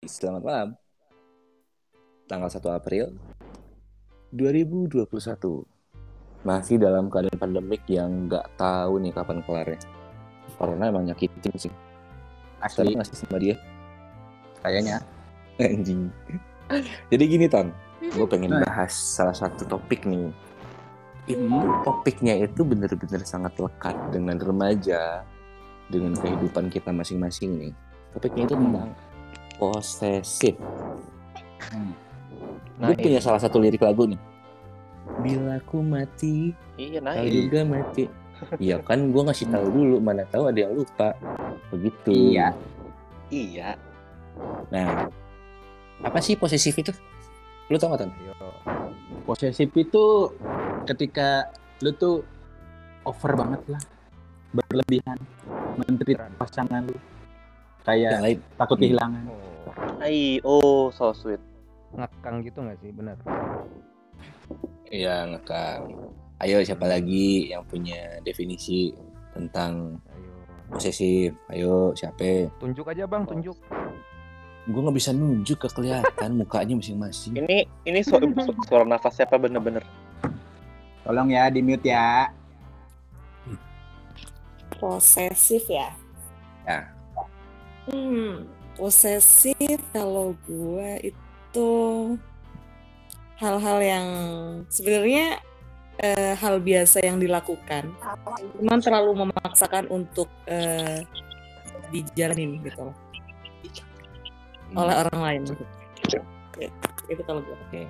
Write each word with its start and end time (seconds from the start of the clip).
selamat 0.00 0.40
malam. 0.40 0.68
Tanggal 2.24 2.48
1 2.48 2.72
April 2.72 3.12
2021. 4.32 5.04
Masih 6.40 6.80
dalam 6.80 7.12
keadaan 7.12 7.36
pandemik 7.36 7.84
yang 7.84 8.24
nggak 8.24 8.48
tahu 8.56 8.96
nih 8.96 9.12
kapan 9.12 9.44
kelarnya. 9.44 9.76
Corona 10.56 10.88
emang 10.88 11.04
nyakitin 11.04 11.52
sih. 11.60 11.72
Asli 12.64 12.80
Asli 12.80 12.96
nggak 12.96 13.08
sih 13.12 13.18
sama 13.20 13.36
dia? 13.36 13.56
kayaknya. 14.64 15.04
Anjing. 15.60 16.08
Jadi 17.12 17.24
gini, 17.28 17.44
Ton. 17.44 17.68
Gue 18.00 18.24
pengen 18.24 18.56
Nah. 18.56 18.64
bahas 18.64 18.96
salah 18.96 19.36
satu 19.36 19.68
topik 19.68 20.08
nih. 20.08 20.32
Itu 21.28 21.44
topiknya 21.84 22.40
itu 22.40 22.64
bener-bener 22.64 23.20
sangat 23.28 23.52
lekat 23.60 23.96
dengan 24.08 24.40
remaja, 24.40 25.28
dengan 25.92 26.16
kehidupan 26.16 26.72
kita 26.72 26.88
masing-masing 26.88 27.60
nih. 27.60 27.72
Topiknya 28.16 28.48
itu 28.48 28.56
Hmm. 28.56 28.64
tentang 28.64 28.88
posesif. 29.60 30.56
Hmm. 31.68 31.92
gue 32.80 32.96
punya 32.96 33.20
salah 33.20 33.36
satu 33.36 33.60
lirik 33.60 33.84
lagu 33.84 34.08
nih. 34.08 34.16
Bila 35.20 35.60
ku 35.68 35.84
mati, 35.84 36.56
Iya 36.80 37.04
kau 37.04 37.12
naik. 37.12 37.28
juga 37.28 37.60
mati. 37.68 38.04
Iya 38.56 38.80
kan, 38.80 39.12
gue 39.12 39.20
ngasih 39.20 39.52
tahu 39.52 39.66
dulu, 39.68 39.96
mana 40.00 40.24
tahu 40.32 40.48
ada 40.48 40.64
yang 40.64 40.72
lupa. 40.72 41.12
Begitu. 41.68 42.32
Iya. 42.32 42.56
Iya. 43.28 43.76
Nah, 44.72 45.12
apa 46.00 46.18
sih 46.24 46.40
posesif 46.40 46.72
itu? 46.72 46.88
Lu 47.68 47.76
tau 47.76 47.92
gak? 47.92 48.08
Ayo. 48.08 48.32
Posesif 49.28 49.68
itu 49.76 50.32
ketika 50.88 51.52
lu 51.84 51.92
tuh 51.92 52.24
over 53.04 53.36
banget 53.36 53.60
lah. 53.68 53.82
Berlebihan. 54.56 55.20
Menteri 55.76 56.16
pasangan 56.40 56.88
lu. 56.88 56.96
Kayak 57.84 58.40
takut 58.56 58.80
Hmm. 58.80 59.49
Hai, 60.00 60.40
oh 60.42 60.88
so 60.90 61.12
sweet. 61.12 61.40
ngekang 61.90 62.40
gitu 62.40 62.62
nggak 62.62 62.78
sih 62.80 62.94
benar 62.94 63.18
Iya, 64.90 65.26
ngekang. 65.26 65.90
Ayo, 66.40 66.62
siapa 66.64 66.86
lagi 66.86 67.50
yang 67.50 67.62
punya 67.66 68.18
definisi 68.22 68.90
tentang 69.30 69.98
ayo 70.08 70.30
posesif? 70.70 71.30
Ayo, 71.46 71.92
siapa? 71.92 72.48
tunjuk 72.58 72.88
aja 72.88 73.04
bang 73.06 73.22
tunjuk 73.22 73.54
Gue 74.70 74.80
gak 74.80 74.94
bisa 74.94 75.10
nunjuk 75.10 75.56
ke 75.56 75.68
kelihatan 75.68 76.30
mukanya 76.38 76.78
masing-masing. 76.78 77.32
Ini 77.34 77.66
ini 77.84 78.00
su- 78.00 78.18
su- 78.18 78.60
suara 78.66 78.84
nafas 78.84 79.16
siapa 79.16 79.34
bener-bener? 79.34 79.82
Tolong 81.02 81.28
ya 81.28 81.50
di 81.50 81.60
mute 81.60 81.90
ya. 81.90 82.30
posesif 84.78 85.64
ya? 85.66 85.90
Ya. 86.64 86.80
Hmm, 87.90 88.46
posesif 88.80 89.76
kalau 89.92 90.32
gue 90.48 91.12
itu 91.12 91.70
hal-hal 93.36 93.78
yang 93.84 94.06
sebenarnya 94.72 95.36
eh, 96.00 96.32
hal 96.32 96.64
biasa 96.64 97.04
yang 97.04 97.20
dilakukan, 97.20 97.92
cuman 98.56 98.80
terlalu 98.80 99.28
memaksakan 99.28 99.84
untuk 99.92 100.32
eh, 100.48 101.04
dijalanin 101.92 102.56
gitu 102.64 102.88
loh, 102.88 102.96
oleh 104.72 104.96
orang 105.04 105.20
lain. 105.20 105.42
Ya, 106.56 106.72
itu 107.12 107.20
kalau 107.28 107.44
gue. 107.44 107.56
Oke. 107.68 107.84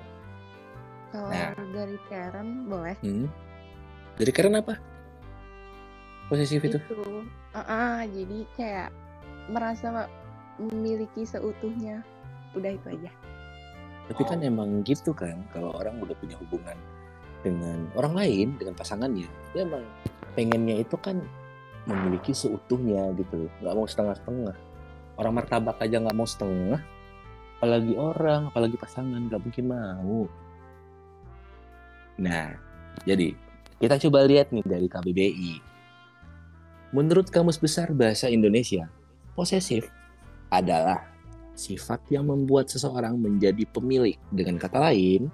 Kalau 1.11 1.27
Nah. 1.27 1.51
dari 1.71 1.97
Karen 2.07 2.67
boleh. 2.71 2.95
Hmm. 3.03 3.27
Dari 4.15 4.31
karena 4.31 4.59
apa? 4.63 4.75
Posesif 6.31 6.63
itu? 6.63 6.79
Itu. 6.79 7.27
Ah, 7.51 8.03
jadi 8.07 8.47
kayak 8.55 8.89
merasa 9.51 10.07
memiliki 10.69 11.25
seutuhnya. 11.25 12.05
Udah 12.53 12.71
itu 12.75 12.87
aja. 12.93 13.11
Tapi 14.11 14.21
kan 14.27 14.43
emang 14.43 14.83
gitu 14.83 15.15
kan, 15.15 15.39
kalau 15.55 15.71
orang 15.71 15.95
udah 16.03 16.11
punya 16.19 16.35
hubungan 16.35 16.75
dengan 17.41 17.87
orang 17.95 18.13
lain, 18.13 18.47
dengan 18.59 18.75
pasangannya, 18.75 19.29
dia 19.55 19.63
emang 19.63 19.87
pengennya 20.35 20.83
itu 20.83 20.99
kan 20.99 21.23
memiliki 21.87 22.35
seutuhnya 22.35 23.15
gitu, 23.15 23.47
nggak 23.63 23.73
mau 23.73 23.87
setengah-setengah. 23.87 24.55
Orang 25.15 25.33
martabak 25.37 25.79
aja 25.79 26.03
nggak 26.03 26.17
mau 26.17 26.27
setengah, 26.27 26.83
apalagi 27.57 27.93
orang, 27.95 28.51
apalagi 28.51 28.75
pasangan, 28.75 29.21
nggak 29.31 29.41
mungkin 29.41 29.65
mau. 29.69 30.19
Nah, 32.19 32.53
jadi 33.07 33.33
kita 33.79 33.95
coba 34.09 34.27
lihat 34.27 34.51
nih 34.53 34.65
dari 34.67 34.91
KBBI. 34.91 35.53
Menurut 36.91 37.31
Kamus 37.31 37.55
Besar 37.55 37.95
Bahasa 37.95 38.27
Indonesia, 38.27 38.91
posesif 39.33 39.87
adalah 40.51 40.99
sifat 41.55 42.03
yang 42.11 42.27
membuat 42.27 42.67
seseorang 42.67 43.15
menjadi 43.15 43.63
pemilik. 43.71 44.19
Dengan 44.29 44.59
kata 44.59 44.91
lain, 44.91 45.31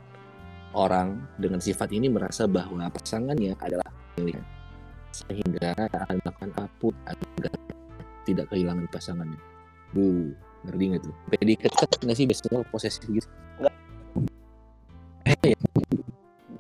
orang 0.78 1.26
dengan 1.42 1.58
sifat 1.58 1.90
ini 1.90 2.08
merasa 2.08 2.46
bahwa 2.46 2.86
pasangannya 2.94 3.58
adalah 3.58 3.90
miliknya. 4.18 4.46
Sehingga 5.10 5.74
akan 5.74 6.22
melakukan 6.22 6.52
apa 6.54 6.70
pun 6.78 6.94
agar 7.10 7.54
tidak 8.30 8.46
kehilangan 8.54 8.86
pasangannya. 8.94 9.40
Bu, 9.96 10.36
ngerti 10.68 10.84
nggak 10.94 11.02
tuh? 11.02 11.16
PDKT 11.34 11.92
nggak 12.06 12.18
sih 12.18 12.26
biasanya 12.30 12.60
posesif 12.70 13.08
gitu? 13.10 13.30
Eh, 15.26 15.56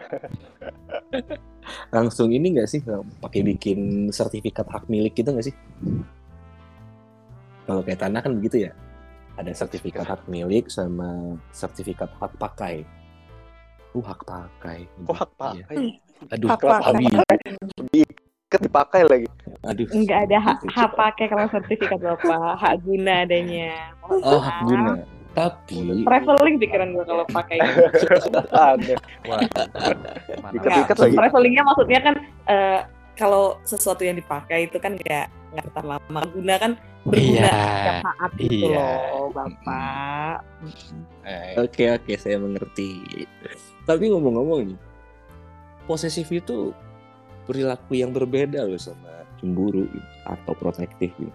Langsung 1.95 2.31
ini 2.31 2.55
nggak 2.55 2.69
sih 2.69 2.81
pakai 3.19 3.43
bikin 3.43 4.09
sertifikat 4.09 4.67
hak 4.67 4.87
milik 4.87 5.13
gitu 5.19 5.35
nggak 5.35 5.51
sih? 5.51 5.55
Kalau 7.67 7.83
kayak 7.83 7.99
tanah 7.99 8.23
kan 8.23 8.33
begitu 8.39 8.65
ya? 8.65 8.71
ada 9.37 9.53
sertifikat 9.53 10.01
hak 10.03 10.25
milik 10.25 10.65
sama 10.67 11.37
sertifikat 11.53 12.09
hak 12.17 12.33
pakai. 12.41 12.81
Uh, 13.93 14.01
hak 14.01 14.21
pakai. 14.25 14.89
Kok 15.05 15.13
hak 15.13 15.29
Iya. 15.29 15.37
pakai? 15.37 15.77
Aduh, 16.33 16.47
Hak 16.49 16.59
pakai. 16.65 16.93
Diikat 17.93 18.61
dipakai 18.65 19.01
lagi. 19.05 19.27
Aduh. 19.61 19.85
Enggak 19.93 20.19
ada 20.25 20.37
hak, 20.41 20.57
hak 20.73 20.91
pakai 20.97 21.25
kalau 21.29 21.45
sertifikat 21.53 22.01
bapak, 22.01 22.57
hak 22.57 22.81
guna 22.81 23.29
adanya. 23.29 23.93
Oh, 24.09 24.41
hak 24.41 24.65
guna. 24.65 24.91
Tapi 25.37 26.01
Traveling 26.01 26.57
pikiran 26.57 26.97
gue 26.97 27.05
kalau 27.05 27.25
pakai. 27.29 27.61
Nggak, 30.49 30.89
lagi. 30.97 31.13
Travelingnya 31.13 31.61
maksudnya 31.61 31.99
kan 32.01 32.15
eh, 32.49 32.79
kalau 33.13 33.61
sesuatu 33.61 34.01
yang 34.01 34.17
dipakai 34.17 34.65
itu 34.65 34.81
kan 34.81 34.97
nggak 34.97 35.29
nggak 35.53 35.67
tahan 35.73 35.87
lama. 35.87 36.19
Guna 36.33 36.55
kan 36.59 36.71
berguna 37.07 37.47
setiap 37.47 37.99
saat 38.03 38.31
gitu 38.35 38.67
iya. 38.67 38.75
loh, 38.75 39.31
bapak. 39.31 40.37
Eh, 41.23 41.55
oke 41.55 41.83
oke 41.95 42.13
saya 42.19 42.37
mengerti. 42.39 42.89
Tapi 43.87 44.03
ngomong-ngomong 44.11 44.59
nih, 44.67 44.79
posesif 45.87 46.27
itu 46.35 46.75
perilaku 47.47 47.95
yang 47.95 48.11
berbeda 48.11 48.67
loh 48.67 48.79
sama 48.79 49.23
cemburu 49.39 49.87
gitu, 49.87 50.09
atau 50.27 50.53
protektif. 50.59 51.15
Gitu. 51.15 51.33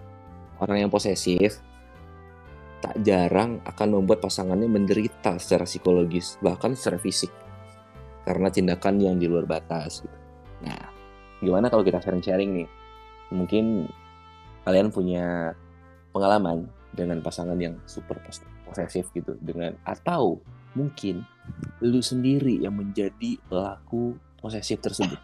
Orang 0.61 0.77
yang 0.77 0.91
posesif 0.93 1.57
tak 2.83 2.99
jarang 3.01 3.63
akan 3.65 4.03
membuat 4.03 4.21
pasangannya 4.21 4.67
menderita 4.67 5.39
secara 5.39 5.63
psikologis 5.63 6.35
bahkan 6.43 6.75
secara 6.75 6.99
fisik 6.99 7.31
karena 8.27 8.51
tindakan 8.53 9.01
yang 9.01 9.15
di 9.17 9.25
luar 9.25 9.49
batas. 9.49 10.05
Gitu. 10.05 10.17
Nah, 10.69 10.83
gimana 11.41 11.67
kalau 11.73 11.81
kita 11.81 11.97
sharing-sharing 11.99 12.61
nih? 12.61 12.69
Mungkin 13.33 13.89
kalian 14.63 14.89
punya 14.89 15.51
pengalaman 16.15 16.67
dengan 16.93 17.19
pasangan 17.19 17.57
yang 17.57 17.75
super 17.89 18.19
pos- 18.23 18.45
posesif 18.69 19.09
gitu 19.11 19.35
dengan 19.41 19.75
atau 19.83 20.39
mungkin 20.73 21.25
lu 21.83 21.99
sendiri 22.01 22.61
yang 22.61 22.77
menjadi 22.77 23.37
pelaku 23.49 24.17
posesif 24.39 24.79
tersebut. 24.79 25.19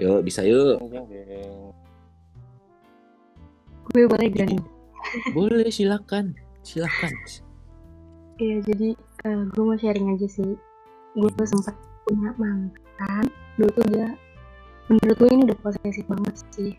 Yuk, 0.00 0.24
bisa 0.24 0.40
yuk. 0.44 0.80
Gue 3.92 4.04
boleh 4.08 4.28
gak 4.32 4.48
nih? 4.48 4.62
Boleh 5.36 5.68
silakan. 5.68 6.32
Silakan. 6.62 7.10
Iya, 8.38 8.62
jadi 8.64 8.88
eh, 9.26 9.42
gue 9.50 9.62
mau 9.66 9.76
sharing 9.76 10.14
aja 10.14 10.28
sih. 10.30 10.56
Gue 11.18 11.28
tuh 11.34 11.44
sempat 11.44 11.74
punya 12.06 12.30
mantan. 12.38 13.26
Dulu 13.58 13.68
tuh 13.76 13.84
dia, 13.92 14.08
menurut 14.88 15.16
gue 15.18 15.28
ini 15.28 15.42
udah 15.50 15.58
posesif 15.60 16.06
banget 16.08 16.34
sih. 16.54 16.72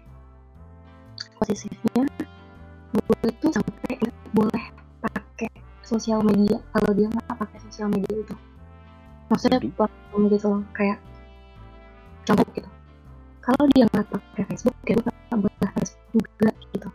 Posesifnya, 1.43 2.07
gue 2.95 3.29
tuh 3.43 3.51
sampai 3.51 3.99
boleh 4.31 4.65
pakai 5.03 5.51
sosial 5.83 6.23
media 6.23 6.55
kalau 6.71 6.95
dia 6.95 7.11
nggak 7.11 7.35
pakai 7.35 7.59
sosial 7.67 7.91
media 7.91 8.15
itu. 8.15 8.35
Maksudnya 9.27 9.59
platform 9.75 10.31
gitu 10.31 10.47
loh, 10.47 10.63
kayak 10.71 11.03
contoh 12.23 12.47
gitu. 12.55 12.69
Kalau 13.43 13.67
dia 13.75 13.83
nggak 13.91 14.07
pakai 14.07 14.55
Facebook, 14.55 14.71
ya 14.87 14.95
gue 14.95 15.11
nggak 15.11 15.39
boleh 15.43 15.69
Facebook 15.75 16.07
juga 16.15 16.49
gitu. 16.71 16.89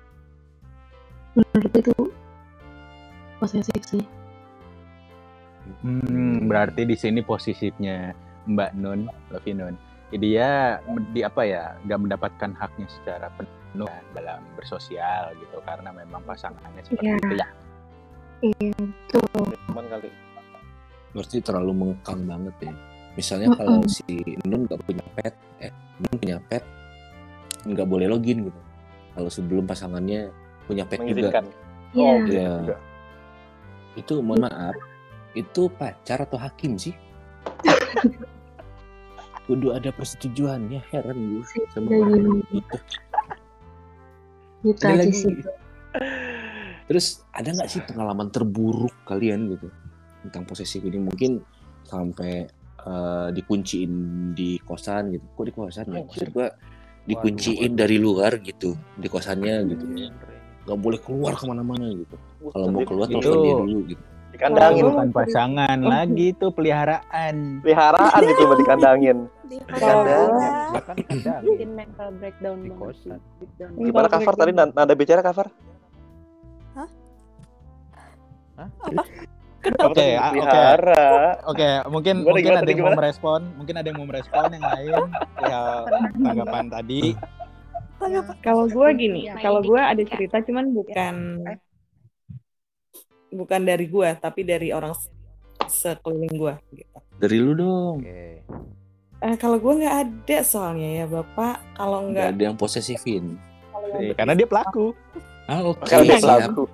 Menurut 1.37 1.73
itu 1.77 1.95
posesif 3.45 3.81
sih. 3.85 4.05
Hmm, 5.85 6.49
berarti 6.49 6.89
di 6.89 6.97
sini 6.97 7.21
posisinya 7.21 8.17
Mbak 8.49 8.71
Nun, 8.81 9.13
Lovi 9.29 9.53
Nun. 9.53 9.77
Dia 10.09 10.81
di 11.13 11.21
apa 11.21 11.45
ya, 11.45 11.77
nggak 11.85 12.01
mendapatkan 12.01 12.57
haknya 12.57 12.89
secara 12.89 13.29
penuh 13.37 13.53
dalam 14.11 14.43
bersosial 14.55 15.31
gitu 15.37 15.63
karena 15.63 15.93
memang 15.93 16.25
pasangannya 16.25 16.83
seperti 16.83 17.05
Iya. 17.05 17.15
itu 17.15 17.35
ya. 17.35 17.49
Iya, 18.41 18.71
betul. 18.75 19.45
Cuman 19.67 19.87
kali. 19.89 20.11
berarti 21.09 21.37
terlalu 21.41 21.73
mengekang 21.75 22.21
banget 22.23 22.55
ya 22.61 22.73
misalnya 23.15 23.49
kalau 23.53 23.81
si 23.85 24.05
Nun 24.45 24.65
nggak 24.65 24.79
punya 24.81 25.03
pet 25.13 25.35
eh 25.59 25.73
Nun 25.99 26.15
punya 26.15 26.37
pet 26.39 26.63
nggak 27.65 27.83
boleh 27.85 28.07
login 28.07 28.45
gitu 28.45 28.61
kalau 29.13 29.27
sebelum 29.27 29.65
pasangannya 29.65 30.29
punya 30.65 30.85
pet 30.85 31.01
juga. 31.03 31.41
Iya. 31.91 32.05
Oh, 32.05 32.17
Iya. 32.23 32.49
juga. 32.61 32.77
itu 33.97 34.15
mohon 34.21 34.45
maaf 34.45 34.77
itu 35.33 35.63
pacar 35.73 36.23
atau 36.23 36.37
hakim 36.37 36.77
sih 36.77 36.93
kudu 39.47 39.73
ada 39.73 39.89
persetujuannya 39.89 40.81
heran 40.87 41.19
gue 41.33 41.43
sama 41.73 41.89
orang 41.89 42.13
gini. 42.13 42.41
itu 42.53 42.77
Gitu 44.65 44.83
ada 44.83 44.99
aja 44.99 45.07
lagi. 45.07 45.15
sih. 45.15 45.35
terus 46.89 47.21
ada 47.37 47.53
nggak 47.53 47.69
sih 47.69 47.81
pengalaman 47.85 48.33
terburuk 48.33 48.95
kalian 49.05 49.55
gitu? 49.55 49.69
Tentang 50.25 50.43
posesif 50.49 50.83
ini 50.83 50.99
mungkin 50.99 51.45
sampai 51.85 52.49
eh, 52.79 53.29
dikunciin 53.35 53.93
di 54.33 54.57
kosan 54.65 55.15
gitu. 55.15 55.25
Kok 55.37 55.45
di 55.45 55.53
kosan 55.55 55.87
ya? 55.93 56.03
Maksud 56.03 56.29
gua 56.33 56.49
dikunciin 57.09 57.73
dari 57.77 57.97
luar 57.97 58.41
gitu 58.41 58.77
di 58.97 59.09
kosannya 59.09 59.69
gitu. 59.69 59.85
Nggak 60.65 60.79
boleh 60.81 61.01
keluar 61.01 61.33
ke 61.37 61.45
mana-mana 61.49 61.93
gitu. 61.93 62.17
Kalau 62.53 62.67
mau 62.73 62.85
keluar 62.85 63.07
Itu- 63.09 63.21
telepon 63.21 63.45
dia 63.45 63.55
dulu 63.57 63.81
gitu 63.89 64.05
Dikandangin. 64.39 64.83
Oh. 64.87 64.95
bukan 64.95 65.11
pasangan 65.11 65.79
Oh. 65.83 65.91
lagi 65.91 66.27
itu 66.31 66.47
peliharaan 66.49 67.59
Peliharaan 67.59 68.23
itu 68.23 68.43
mah 68.45 68.57
dikandangin. 68.57 69.19
Dikandangin. 69.45 70.31
bikin 71.43 71.71
mental 71.75 72.09
breakdown 72.15 72.59
Di 72.63 72.71
kosan. 72.71 73.19
Gimana 73.75 74.07
cover 74.07 74.35
tadi 74.35 74.53
nada 74.55 74.95
bicara 74.95 75.21
cover? 75.21 75.51
Kamu 79.59 79.91
Oke, 79.91 80.07
tadi 80.15 80.15
ah, 80.15 80.31
oke. 80.31 80.63
Oke, 81.51 81.69
mungkin 81.91 82.15
Gimana, 82.17 82.31
mungkin 82.31 82.45
gimana 82.47 82.59
ada 82.59 82.71
yang 82.71 82.79
mau 82.79 82.87
gimana? 82.87 82.99
merespon, 83.03 83.41
mungkin 83.59 83.75
ada 83.75 83.87
yang 83.87 83.99
mau 83.99 84.07
merespon 84.07 84.45
yang 84.49 84.65
lain 84.65 84.95
ya 85.43 85.61
tanggapan 86.17 86.65
tadi. 86.71 87.03
Kalau 88.41 88.65
gue 88.65 88.89
gini, 88.95 89.21
Iya. 89.27 89.35
kalau 89.43 89.61
gue 89.61 89.81
ada 89.83 89.99
cerita 90.01 90.39
cuman 90.41 90.71
bukan 90.71 91.15
bukan 93.31 93.61
dari 93.61 93.87
gue, 93.87 94.09
tapi 94.17 94.41
dari 94.43 94.71
orang 94.71 94.93
se- 94.93 95.13
sekeliling 95.69 96.35
gue. 96.35 96.55
Gitu. 96.75 96.97
dari 97.15 97.37
lu 97.37 97.53
dong 97.53 97.97
Oke. 97.99 98.47
Eh, 99.19 99.35
kalau 99.37 99.59
gue 99.59 99.75
nggak 99.77 99.97
ada 100.01 100.39
soalnya 100.41 101.03
ya 101.03 101.07
bapak. 101.07 101.59
Kalau 101.75 102.07
nggak 102.07 102.27
ada 102.31 102.43
yang 102.45 102.55
posesifin 102.55 103.35
Eh, 103.91 104.13
karena 104.13 104.33
dia 104.33 104.45
pelaku. 104.45 104.95
ah 105.45 105.65
oke 105.65 105.81
Makanya 105.81 106.05
dia 106.05 106.21
pelaku. 106.21 106.65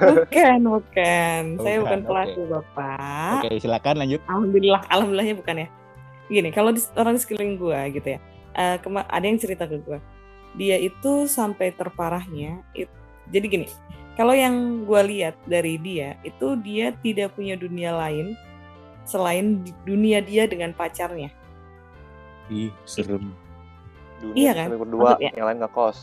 bukan 0.00 0.58
bukan, 0.64 1.40
saya 1.58 1.76
Bukan, 1.78 2.00
pelaku 2.02 2.40
bapak. 2.48 3.40
Oke, 3.42 3.58
silakan 3.58 3.94
lanjut. 3.98 4.20
Alhamdulillah, 4.24 4.82
alhamdulillahnya 4.88 5.36
bukan 5.36 5.54
ya. 5.58 5.68
Gini, 6.26 6.48
kalau 6.48 6.70
di, 6.70 6.80
orang 6.94 7.12
di 7.12 7.20
sekeliling 7.20 7.54
gue 7.54 7.78
gitu 7.92 8.08
ya, 8.08 8.18
eh, 8.54 8.76
kema- 8.78 9.04
ada 9.04 9.20
yang 9.20 9.36
cerita 9.36 9.66
ke 9.66 9.76
gue, 9.76 9.98
dia 10.54 10.78
itu 10.78 11.26
sampai 11.26 11.68
terparahnya, 11.70 12.64
it- 12.72 12.88
jadi 13.30 13.46
gini, 13.46 13.66
kalau 14.14 14.34
yang 14.34 14.84
gue 14.84 15.00
lihat 15.06 15.38
dari 15.46 15.78
dia, 15.78 16.18
itu 16.22 16.54
dia 16.60 16.92
tidak 16.98 17.32
punya 17.32 17.54
dunia 17.54 17.94
lain 17.94 18.34
selain 19.02 19.62
dunia 19.82 20.20
dia 20.20 20.44
dengan 20.44 20.70
pacarnya. 20.70 21.30
ih 22.46 22.74
serem 22.82 23.30
Dunia 24.20 24.34
Iya 24.36 24.52
kan? 24.52 24.68
berdua, 24.76 25.14
Maksudnya- 25.16 25.32
yang 25.32 25.46
lain 25.48 25.58
nggak 25.62 25.72
kos. 25.72 25.98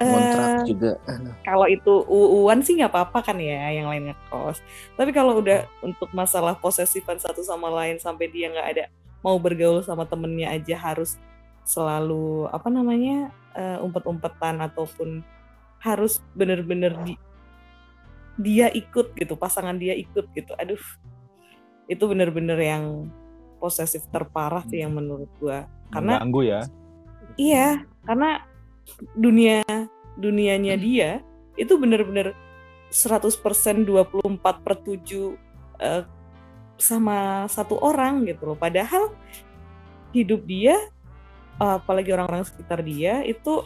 kontrak 0.00 0.64
Eh, 0.64 0.72
juga 0.72 0.96
kalau 1.44 1.68
itu 1.68 1.92
uuan 2.08 2.64
sih 2.64 2.72
nggak 2.72 2.88
apa-apa 2.88 3.20
kan 3.20 3.36
ya, 3.36 3.68
yang 3.68 3.84
lain 3.84 4.08
ngekos. 4.08 4.64
Tapi 4.96 5.12
kalau 5.12 5.44
udah 5.44 5.68
untuk 5.84 6.08
masalah 6.16 6.56
posesifan 6.56 7.20
satu 7.20 7.44
sama 7.44 7.68
lain 7.68 8.00
sampai 8.00 8.32
dia 8.32 8.48
nggak 8.48 8.68
ada 8.72 8.84
mau 9.20 9.36
bergaul 9.36 9.84
sama 9.84 10.08
temennya 10.08 10.56
aja 10.56 10.72
harus 10.80 11.20
selalu 11.68 12.48
apa 12.48 12.72
namanya 12.72 13.28
eh, 13.52 13.76
umpet-umpetan 13.84 14.64
ataupun 14.64 15.20
harus 15.80 16.20
bener-bener 16.36 16.92
di 17.04 17.14
dia 18.40 18.72
ikut 18.72 19.12
gitu, 19.16 19.36
pasangan 19.36 19.76
dia 19.76 19.92
ikut 19.96 20.32
gitu. 20.32 20.52
Aduh, 20.56 20.80
itu 21.88 22.04
bener-bener 22.08 22.56
yang 22.56 22.84
posesif 23.60 24.08
terparah 24.08 24.64
sih 24.68 24.80
yang 24.80 24.96
menurut 24.96 25.28
gua. 25.36 25.68
Karena 25.92 26.20
Mengganggu 26.20 26.42
ya. 26.44 26.60
Iya, 27.36 27.68
karena 28.08 28.44
dunia 29.16 29.62
dunianya 30.16 30.74
dia 30.80 31.10
itu 31.60 31.76
bener-bener 31.76 32.32
100% 32.90 33.86
24 33.86 34.64
per 34.64 34.74
7 34.82 35.36
eh, 35.78 36.04
sama 36.80 37.44
satu 37.46 37.76
orang 37.78 38.24
gitu 38.26 38.52
loh. 38.52 38.58
Padahal 38.58 39.12
hidup 40.10 40.42
dia, 40.48 40.74
apalagi 41.60 42.10
orang-orang 42.10 42.42
sekitar 42.42 42.82
dia 42.82 43.22
itu 43.22 43.62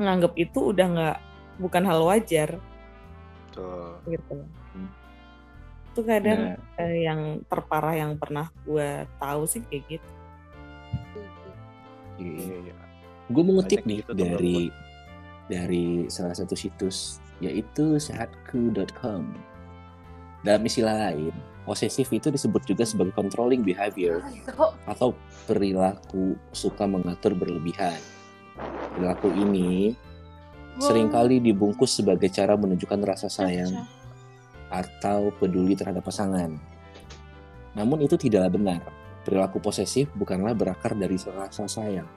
nganggap 0.00 0.32
itu 0.40 0.72
udah 0.72 0.86
nggak 0.90 1.18
bukan 1.60 1.84
hal 1.84 2.00
wajar 2.08 2.56
Tuh. 3.52 4.00
gitu. 4.08 4.36
Itu 5.90 6.00
kadang 6.06 6.56
Nah, 6.56 6.80
eh, 6.80 7.04
yang 7.04 7.44
terparah 7.44 7.94
yang 7.98 8.16
pernah 8.16 8.48
gue 8.64 9.04
tahu 9.20 9.42
sih 9.44 9.60
kayak 9.68 9.98
gitu. 9.98 10.10
Iya, 12.20 12.56
iya. 12.68 12.74
gue 13.30 13.42
mengutip 13.46 13.80
Banyak 13.80 13.88
nih 13.88 13.98
gitu 14.04 14.12
dari 14.12 14.58
dari 15.48 15.86
salah 16.12 16.36
satu 16.36 16.52
situs 16.52 17.18
yaitu 17.40 17.96
sehatku.com. 17.96 19.24
Dalam 20.40 20.62
istilah 20.64 21.08
lain, 21.08 21.32
posesif 21.64 22.08
itu 22.12 22.28
disebut 22.32 22.64
juga 22.64 22.84
sebagai 22.84 23.12
controlling 23.16 23.64
behavior 23.64 24.24
atau 24.88 25.16
perilaku 25.48 26.36
suka 26.52 26.84
mengatur 26.84 27.32
berlebihan. 27.36 27.96
Perilaku 28.94 29.28
ini 29.34 29.94
sering 30.80 31.12
kali 31.12 31.38
dibungkus 31.42 32.00
sebagai 32.00 32.32
cara 32.32 32.56
menunjukkan 32.56 33.00
rasa 33.04 33.28
sayang 33.28 33.84
atau 34.70 35.34
peduli 35.36 35.74
terhadap 35.74 36.06
pasangan. 36.06 36.54
Namun 37.74 38.02
itu 38.06 38.14
tidaklah 38.18 38.50
benar. 38.50 38.80
Perilaku 39.20 39.60
posesif 39.60 40.08
bukanlah 40.16 40.56
berakar 40.56 40.96
dari 40.96 41.20
rasa 41.20 41.68
sayang, 41.68 42.08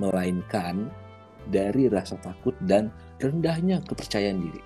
melainkan 0.00 0.88
dari 1.46 1.86
rasa 1.86 2.16
takut 2.18 2.56
dan 2.64 2.90
rendahnya 3.20 3.84
kepercayaan 3.84 4.40
diri. 4.40 4.62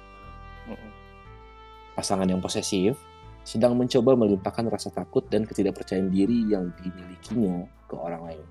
Pasangan 1.99 2.31
yang 2.31 2.41
posesif 2.41 2.97
sedang 3.43 3.75
mencoba 3.75 4.15
melimpahkan 4.15 4.69
rasa 4.71 4.95
takut 4.95 5.26
dan 5.29 5.45
ketidakpercayaan 5.49 6.12
diri 6.12 6.49
yang 6.49 6.71
dimilikinya 6.81 7.67
ke 7.88 7.97
orang 7.99 8.23
lain. 8.33 8.47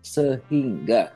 Sehingga 0.00 1.12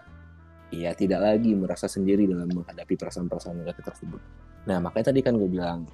ia 0.75 0.91
tidak 0.93 1.23
lagi 1.23 1.55
merasa 1.55 1.87
sendiri 1.87 2.27
dalam 2.27 2.51
menghadapi 2.51 2.95
perasaan-perasaan 2.99 3.63
negatif 3.63 3.85
tersebut. 3.87 4.21
Nah, 4.67 4.81
makanya 4.81 5.13
tadi 5.13 5.21
kan 5.21 5.39
gue 5.39 5.49
bilang 5.49 5.87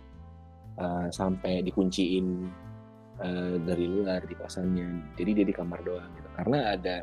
eh, 0.79 1.09
sampai 1.11 1.61
dikunciin 1.67 2.27
eh, 3.21 3.57
dari 3.61 3.85
luar 3.87 4.25
di 4.25 4.35
kosannya. 4.35 5.17
Jadi 5.19 5.31
dia 5.37 5.47
di 5.47 5.55
kamar 5.55 5.81
doang 5.85 6.11
gitu. 6.17 6.29
Karena 6.35 6.59
ada 6.75 6.97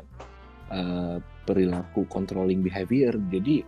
eh, 0.72 1.16
perilaku 1.46 2.08
controlling 2.08 2.64
behavior. 2.64 3.14
Jadi 3.16 3.62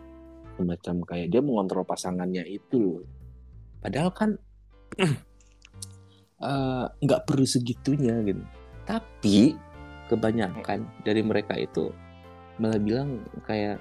semacam 0.58 0.96
kayak 1.08 1.28
dia 1.32 1.40
mengontrol 1.40 1.86
pasangannya 1.86 2.44
itu 2.44 2.76
loh. 2.76 3.04
Padahal 3.80 4.12
kan 4.12 4.30
nggak 7.04 7.22
perlu 7.28 7.46
segitunya 7.48 8.20
gitu. 8.24 8.44
Tapi 8.84 9.54
kebanyakan 10.10 10.88
dari 11.06 11.22
mereka 11.22 11.54
itu 11.54 11.94
malah 12.60 12.76
bilang 12.76 13.24
kayak 13.48 13.80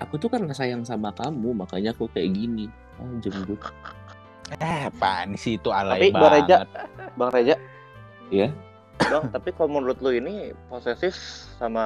aku 0.00 0.16
tuh 0.16 0.28
karena 0.28 0.50
sayang 0.50 0.82
sama 0.82 1.12
kamu 1.12 1.52
makanya 1.54 1.92
aku 1.92 2.08
kayak 2.10 2.32
gini. 2.32 2.66
Ah, 2.96 3.08
jembut. 3.20 3.60
Eh, 4.50 4.88
apaan 4.88 5.38
sih 5.38 5.54
itu 5.54 5.70
Tapi 5.70 5.78
alay 5.86 6.10
Bang 6.10 6.26
Reja, 6.26 6.56
banget. 6.58 6.68
Bang 7.14 7.30
Reja. 7.30 7.54
Iya. 8.28 8.48
Bang, 9.00 9.30
tapi 9.30 9.54
kalau 9.54 9.70
menurut 9.72 10.00
lu 10.00 10.10
ini 10.10 10.50
posesif 10.66 11.14
sama 11.56 11.84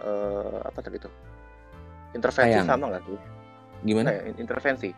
eh, 0.00 0.56
apa 0.60 0.78
tadi 0.80 0.98
tuh? 0.98 1.12
Intervensi 2.10 2.58
Sayang. 2.58 2.66
sama 2.66 2.84
nggak 2.90 3.04
sih? 3.06 3.18
Gimana? 3.82 4.08
Eh, 4.10 4.34
intervensi. 4.36 4.90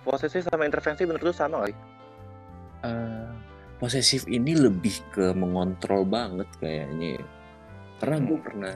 Posesif 0.00 0.46
sama 0.46 0.62
intervensi 0.62 1.02
menurut 1.02 1.24
lu 1.24 1.32
sama 1.34 1.54
nggak 1.60 1.70
sih? 1.72 1.78
Eh, 2.84 3.28
posesif 3.76 4.22
ini 4.28 4.54
lebih 4.54 4.94
ke 5.10 5.34
mengontrol 5.34 6.06
banget 6.06 6.46
kayaknya. 6.56 7.18
ya. 7.18 7.24
Karena 7.98 8.16
gue 8.22 8.38
Hmm. 8.38 8.46
pernah 8.46 8.74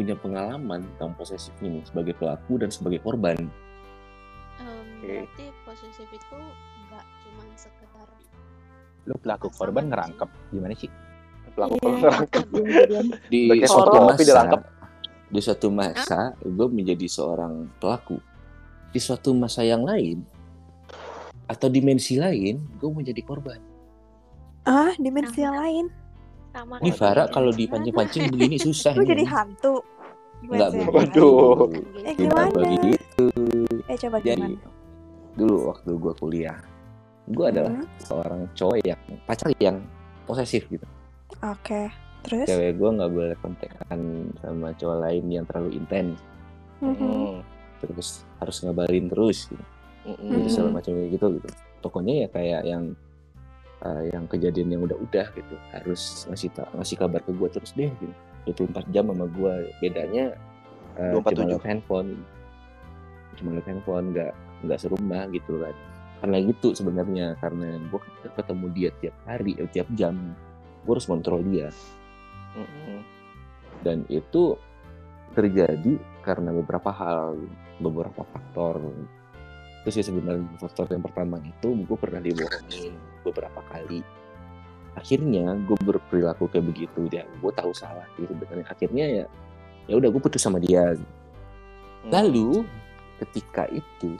punya 0.00 0.16
pengalaman 0.16 0.80
tentang 0.96 1.12
posesif 1.12 1.52
ini 1.60 1.84
sebagai 1.84 2.16
pelaku 2.16 2.56
dan 2.56 2.72
sebagai 2.72 3.04
korban. 3.04 3.36
Em, 3.36 4.88
Oke. 4.96 5.28
berarti 5.28 5.44
posesif 5.68 6.08
itu 6.08 6.36
nggak 6.88 7.04
cuma 7.20 7.44
sekedar 7.52 8.08
Lu 9.04 9.12
pelaku 9.20 9.52
korban 9.52 9.92
ngerangkep. 9.92 10.28
Gimana 10.56 10.72
sih? 10.72 10.88
Pelaku 11.52 11.76
Iya. 11.76 11.84
pengerangkap. 11.84 12.44
Di 13.28 13.40
Udah 13.44 13.56
kayak 13.60 13.68
suatu 13.68 13.98
masa, 14.00 14.40
di 15.28 15.40
suatu 15.44 15.68
masa 15.68 16.20
gue 16.40 16.68
menjadi 16.72 17.04
seorang 17.04 17.68
pelaku. 17.76 18.16
Di 18.90 19.00
suatu 19.04 19.36
masa 19.36 19.60
yang 19.68 19.84
lain, 19.84 20.24
atau 21.44 21.68
dimensi 21.68 22.16
lain 22.16 22.56
gue 22.80 22.88
mau 22.88 23.04
jadi 23.04 23.20
korban 23.20 23.60
Ah, 24.64 24.92
dimensi 24.96 25.40
yang 25.44 25.56
lain. 25.60 25.86
Sama 26.50 26.74
ini 26.78 26.90
Farah 26.90 27.26
kalau 27.26 27.50
dipancing-pancing 27.50 28.26
begini 28.28 28.56
susah 28.56 28.92
nih. 28.98 29.06
jadi 29.08 29.24
hantu. 29.24 29.74
Enggak. 30.40 30.68
Waduh. 30.84 31.68
Eh 32.00 32.14
gimana? 32.14 32.48
begitu 32.50 33.24
Eh 33.84 33.96
coba 33.98 34.16
jadi 34.18 34.40
gimana? 34.50 34.68
dulu 35.30 35.70
waktu 35.70 35.90
gue 35.92 36.12
kuliah 36.16 36.58
gue 37.26 37.46
adalah 37.46 37.70
Mhm. 37.70 37.86
seorang 38.00 38.40
cowok 38.52 38.76
yang 38.82 38.98
pacar 39.22 39.46
yang 39.58 39.76
posesif 40.24 40.66
gitu 40.66 40.82
Oke. 41.40 41.86
Terus? 42.22 42.44
cewek 42.44 42.74
gue 42.74 42.90
nggak 42.90 43.10
boleh 43.10 43.36
kontekan 43.38 43.98
sama 44.36 44.74
cowok 44.74 44.98
lain 44.98 45.24
yang 45.30 45.44
terlalu 45.44 45.76
intens 45.76 46.18
Mhm. 46.78 46.96
Hmm. 46.98 47.38
terus 47.78 48.08
harus 48.36 48.56
ngabarin 48.60 49.06
terus 49.06 49.46
gitu. 49.46 49.64
Mm-mm. 50.02 50.24
Jadi 50.26 50.40
Mhm. 50.40 50.50
segala 50.50 50.70
macam 50.74 50.92
kayak 50.94 51.10
gitu 51.12 51.26
gitu 51.36 51.48
pokoknya 51.78 52.14
ya 52.16 52.28
kayak 52.30 52.62
yang 52.66 52.84
eh, 53.80 54.12
yang 54.12 54.24
kejadian 54.28 54.68
yang 54.76 54.82
udah-udah 54.84 55.26
gitu. 55.32 55.54
Harus 55.72 56.28
ngasih 56.28 56.52
ngasih 56.76 56.96
kabar 56.96 57.20
ke 57.24 57.32
gue 57.32 57.48
terus 57.48 57.72
deh 57.72 57.90
gitu. 58.00 58.14
24 58.48 58.88
jam 58.88 59.04
sama 59.12 59.26
gue 59.28 59.52
bedanya 59.84 60.32
eh, 60.96 61.12
24/7. 61.12 61.24
cuma 61.36 61.44
lewat 61.56 61.66
handphone. 61.68 62.10
Cuma 63.36 63.48
lewat 63.56 63.66
handphone 63.68 64.06
nggak 64.12 64.32
nggak 64.68 64.78
serumah 64.80 65.24
gitu 65.32 65.52
kan. 65.60 65.76
Karena 66.20 66.36
gitu 66.44 66.68
sebenarnya 66.76 67.26
karena 67.40 67.80
gue 67.88 68.00
ketemu 68.36 68.66
dia 68.76 68.90
tiap 69.00 69.16
hari 69.24 69.52
eh, 69.56 69.70
tiap 69.70 69.88
jam. 69.96 70.16
Gue 70.84 70.92
harus 70.96 71.08
kontrol 71.08 71.40
dia. 71.44 71.72
Dan 73.80 74.04
itu 74.12 74.60
terjadi 75.32 75.96
karena 76.20 76.52
beberapa 76.52 76.90
hal 76.92 77.38
beberapa 77.80 78.26
faktor. 78.28 78.80
Itu 79.80 79.88
sih 79.88 80.04
sebenarnya 80.04 80.44
faktor 80.60 80.92
yang 80.92 81.00
pertama 81.00 81.40
itu 81.40 81.72
gue 81.72 81.96
pernah 81.96 82.20
dibohongin 82.20 83.09
beberapa 83.22 83.60
kali. 83.70 84.00
Akhirnya 84.98 85.54
gue 85.64 85.78
berperilaku 85.86 86.50
kayak 86.50 86.66
begitu 86.66 87.06
dia 87.06 87.22
gue 87.22 87.52
tahu 87.54 87.70
salah 87.70 88.04
sih 88.18 88.26
sebenarnya 88.26 88.66
akhirnya 88.66 89.04
ya 89.06 89.26
ya 89.86 89.94
udah 89.96 90.08
gue 90.10 90.20
putus 90.22 90.42
sama 90.42 90.58
dia. 90.58 90.94
Hmm. 90.94 91.06
lalu 92.08 92.64
ketika 93.20 93.68
itu 93.68 94.16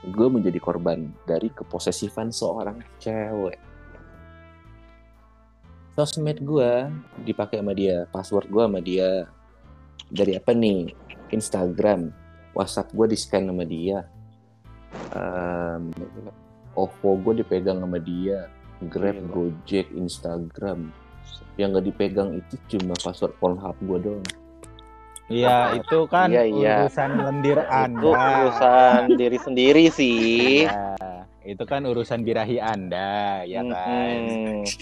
gue 0.00 0.28
menjadi 0.32 0.56
korban 0.58 1.12
dari 1.28 1.52
keposesifan 1.52 2.32
seorang 2.32 2.80
cewek. 2.98 3.60
Sosmed 5.94 6.40
gue 6.40 6.88
dipakai 7.28 7.60
sama 7.60 7.76
dia 7.76 8.08
password 8.08 8.48
gue 8.48 8.62
sama 8.64 8.80
dia. 8.80 9.28
Dari 10.08 10.34
apa 10.40 10.56
nih? 10.56 10.90
Instagram. 11.30 12.10
WhatsApp 12.56 12.90
gue 12.90 13.06
di 13.12 13.18
scan 13.20 13.46
sama 13.46 13.62
dia. 13.62 14.08
Em, 15.14 15.94
OVO 16.80 17.10
gue 17.20 17.34
dipegang 17.40 17.78
sama 17.78 17.98
dia 17.98 18.48
Grab 18.88 19.16
Gila. 19.16 19.28
Gojek 19.28 19.92
Instagram 19.92 20.88
yang 21.54 21.76
gak 21.76 21.84
dipegang 21.84 22.32
itu 22.34 22.54
cuma 22.72 22.96
password 22.96 23.36
Pornhub 23.36 23.76
gue 23.80 23.98
doang 24.00 24.24
Iya, 25.30 25.56
itu 25.78 25.98
kan 26.10 26.26
Iya, 26.26 26.42
iya. 26.42 26.74
urusan 26.82 27.10
lendir 27.22 27.58
Itu 27.60 27.70
Anda. 27.70 28.10
urusan 28.10 29.00
diri 29.14 29.38
sendiri 29.38 29.84
sih. 29.86 30.66
Ya, 30.66 30.96
itu 31.46 31.62
kan 31.62 31.86
urusan 31.86 32.26
birahi 32.26 32.58
Anda, 32.58 33.46
ya 33.46 33.62
kan? 33.62 34.18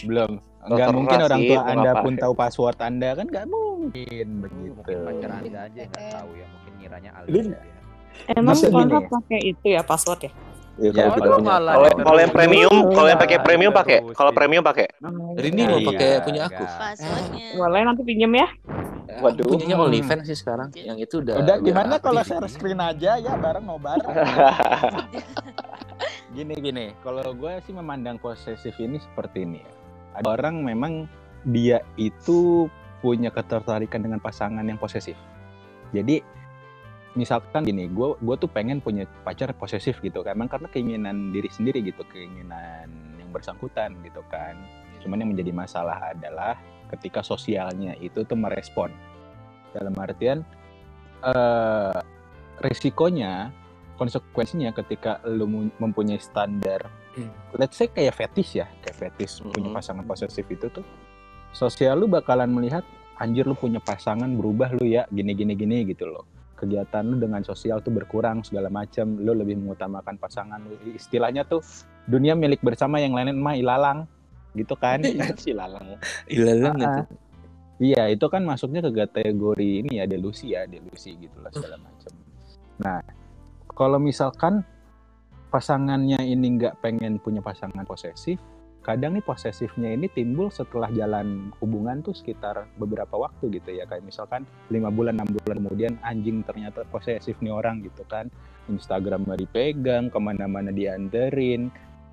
Belum. 0.08 0.40
Nggak 0.58 0.72
Terserah 0.72 0.96
mungkin 0.96 1.18
orang 1.20 1.40
tua 1.44 1.60
Anda 1.64 1.90
pun 2.00 2.12
tahu 2.16 2.32
password 2.32 2.78
Anda 2.80 3.12
kan 3.12 3.26
nggak 3.28 3.46
mungkin 3.46 4.26
begitu. 4.40 4.72
Mungkin 4.74 4.96
pacar 5.04 5.30
anda 5.36 5.60
aja 5.68 5.80
nggak 5.84 6.04
tahu 6.12 6.30
ya, 6.34 6.46
mungkin 6.48 6.72
ngiranya 6.80 7.10
alias 7.20 7.46
ya. 7.52 7.60
Emang 8.34 8.56
Pornhub 8.58 9.04
pakai 9.06 9.40
itu 9.44 9.66
ya 9.68 9.82
password 9.84 10.20
ya? 10.26 10.32
Ya, 10.78 10.94
Ya, 10.94 10.94
kalau 10.94 11.10
kita 11.10 11.26
Waduh, 11.26 11.38
punya 11.42 11.50
malah 11.58 11.74
Kalau 11.74 11.88
kalau 12.06 12.20
yang 12.22 12.32
premium, 12.32 12.74
kalau 12.94 13.08
yang 13.10 13.18
pakai 13.18 13.38
premium 13.42 13.72
pakai. 13.74 13.98
Kalau 14.14 14.30
premium 14.30 14.62
pakai. 14.62 14.86
Rini 15.34 15.62
mau 15.66 15.78
Iya, 15.82 15.88
pakai 15.90 16.08
punya 16.22 16.40
aku. 16.46 16.64
Boleh 17.58 17.82
nanti 17.82 18.02
pinjem 18.06 18.32
ya? 18.38 18.46
Aku 19.18 19.26
Waduh. 19.26 19.44
punyanya 19.50 19.74
OnlyFans 19.74 20.22
sih 20.30 20.38
sekarang. 20.38 20.70
Yang 20.78 21.10
itu 21.10 21.14
udah 21.18 21.34
Udah 21.42 21.56
gimana 21.58 21.98
kalau 21.98 22.22
share 22.22 22.46
screen 22.46 22.78
aja 22.78 23.18
ya 23.18 23.34
bareng 23.34 23.66
nobar. 23.66 23.98
gini 26.38 26.54
gini, 26.62 26.94
kalau 27.02 27.26
gue 27.34 27.58
sih 27.66 27.74
memandang 27.74 28.22
posesif 28.22 28.78
ini 28.78 29.02
seperti 29.02 29.42
ini. 29.42 29.58
ya. 29.58 29.70
Ada 30.22 30.38
orang 30.38 30.62
memang 30.62 31.10
dia 31.42 31.82
itu 31.98 32.70
punya 33.02 33.34
ketertarikan 33.34 33.98
dengan 33.98 34.22
pasangan 34.22 34.62
yang 34.62 34.78
posesif. 34.78 35.18
Jadi 35.90 36.22
misalkan 37.18 37.66
gini, 37.66 37.84
gue 37.86 38.14
gue 38.16 38.36
tuh 38.36 38.46
pengen 38.46 38.78
punya 38.78 39.02
pacar 39.20 39.50
posesif 39.52 39.98
gitu 39.98 40.22
kan, 40.22 40.32
emang 40.32 40.46
karena 40.46 40.68
keinginan 40.68 41.30
diri 41.30 41.50
sendiri 41.50 41.82
gitu, 41.82 42.06
keinginan 42.06 42.86
yang 43.18 43.28
bersangkutan 43.28 43.98
gitu 44.00 44.22
kan. 44.28 44.54
Cuman 44.98 45.18
yang 45.18 45.30
menjadi 45.30 45.50
masalah 45.50 45.98
adalah 46.08 46.54
ketika 46.88 47.20
sosialnya 47.20 47.98
itu 47.98 48.22
tuh 48.22 48.34
merespon 48.34 48.94
dalam 49.70 49.92
artian 49.94 50.40
eh 51.20 51.98
risikonya 52.58 53.50
konsekuensinya 53.94 54.70
ketika 54.72 55.18
lu 55.24 55.44
mu- 55.44 55.74
mempunyai 55.76 56.16
standar 56.16 56.86
Hmm. 57.10 57.34
let's 57.52 57.74
say 57.74 57.90
kayak 57.90 58.14
fetish 58.14 58.54
ya 58.54 58.70
kayak 58.78 58.94
fetish 58.96 59.42
punya 59.42 59.66
Mhm. 59.66 59.74
pasangan 59.74 60.04
posesif 60.06 60.46
itu 60.46 60.70
tuh 60.70 60.86
sosial 61.50 61.98
lu 61.98 62.06
bakalan 62.06 62.46
melihat 62.46 62.86
anjir 63.14 63.42
lu 63.42 63.52
punya 63.52 63.82
pasangan 63.82 64.30
berubah 64.30 64.70
lu 64.72 64.86
ya 64.86 65.02
gini 65.08 65.34
gini 65.34 65.52
gini 65.52 65.82
gitu 65.84 66.06
loh 66.06 66.22
kegiatan 66.58 67.06
lu 67.06 67.16
dengan 67.22 67.40
sosial 67.46 67.78
tuh 67.78 67.94
berkurang 67.94 68.42
segala 68.42 68.66
macam 68.66 69.14
lu 69.22 69.30
lebih 69.30 69.54
mengutamakan 69.62 70.18
pasangan 70.18 70.58
lu 70.58 70.74
istilahnya 70.98 71.46
tuh 71.46 71.62
dunia 72.10 72.34
milik 72.34 72.58
bersama 72.60 72.98
yang 72.98 73.14
lain 73.14 73.38
mah 73.38 73.54
ilalang 73.54 74.10
gitu 74.58 74.74
kan 74.74 74.98
si 75.42 75.54
lalang. 75.54 76.00
Ilalang 76.26 76.76
Ah, 76.82 77.06
itu. 77.06 77.14
Iya, 77.78 78.10
itu 78.10 78.26
kan 78.26 78.42
masuknya 78.42 78.82
ke 78.82 78.90
kategori 78.90 79.86
ini 79.86 80.02
ya 80.02 80.04
delusi 80.10 80.50
ya, 80.50 80.66
delusi 80.66 81.14
gitulah 81.14 81.46
segala 81.54 81.78
macam. 81.78 82.10
Nah, 82.82 82.98
kalau 83.70 84.02
misalkan 84.02 84.66
pasangannya 85.54 86.18
ini 86.26 86.58
nggak 86.58 86.82
pengen 86.82 87.22
punya 87.22 87.38
pasangan 87.38 87.86
posesif, 87.86 88.42
kadang 88.88 89.20
nih 89.20 89.24
posesifnya 89.28 89.92
ini 89.92 90.08
timbul 90.08 90.48
setelah 90.48 90.88
jalan 90.88 91.52
hubungan 91.60 92.00
tuh 92.00 92.16
sekitar 92.16 92.64
beberapa 92.80 93.20
waktu 93.20 93.60
gitu 93.60 93.76
ya, 93.76 93.84
kayak 93.84 94.00
misalkan 94.00 94.48
lima 94.72 94.88
bulan 94.88 95.20
enam 95.20 95.28
bulan 95.44 95.60
kemudian 95.60 96.00
anjing 96.00 96.40
ternyata 96.40 96.88
posesif 96.88 97.36
nih 97.44 97.52
orang 97.52 97.84
gitu 97.84 98.00
kan, 98.08 98.32
Instagram 98.72 99.28
nggak 99.28 99.44
dipegang, 99.44 100.08
ke 100.08 100.16
mana-mana 100.16 100.72
dianterin, 100.72 101.68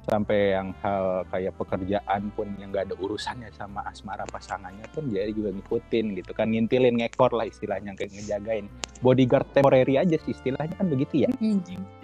sampai 0.05 0.53
yang 0.53 0.75
hal 0.84 1.24
kayak 1.32 1.55
pekerjaan 1.58 2.29
pun 2.38 2.51
yang 2.62 2.70
gak 2.70 2.91
ada 2.91 2.96
urusannya 3.01 3.50
sama 3.58 3.82
asmara 3.89 4.27
pasangannya 4.29 4.86
pun 4.94 5.10
jadi 5.10 5.34
juga 5.34 5.50
ngikutin 5.55 6.05
gitu 6.22 6.32
kan. 6.38 6.53
Ngintilin 6.53 7.00
ngekor 7.01 7.34
lah 7.34 7.50
istilahnya 7.50 7.98
kayak 7.98 8.13
ngejagain. 8.13 8.70
Bodyguard 9.01 9.50
temporary 9.55 9.98
aja 9.98 10.20
sih 10.22 10.36
istilahnya 10.38 10.77
kan 10.77 10.88
begitu 10.91 11.25
ya. 11.25 11.29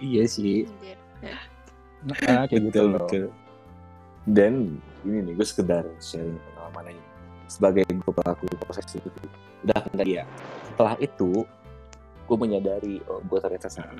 Iya 0.02 0.24
sih. 0.26 0.66
Nah, 2.02 2.50
kayak 2.50 2.74
gitu 2.74 2.74
betul, 2.74 2.86
loh. 2.90 3.06
betul. 3.06 3.26
Dan 4.26 4.78
ini 5.02 5.18
nih 5.26 5.34
gue 5.34 5.48
sekedar 5.48 5.86
sharing 5.98 6.38
pengalaman 6.54 6.94
aja. 6.94 7.04
Sebagai 7.50 7.84
gue 7.90 8.14
pelaku 8.14 8.46
posesif 8.64 9.02
itu, 9.02 9.22
udah 9.66 9.82
enggak 9.92 10.08
dia. 10.08 10.24
Setelah 10.72 10.96
itu, 11.02 11.44
gue 12.30 12.38
menyadari 12.38 13.02
oh 13.10 13.20
gue 13.26 13.40
ternyata 13.42 13.68
salah. 13.68 13.94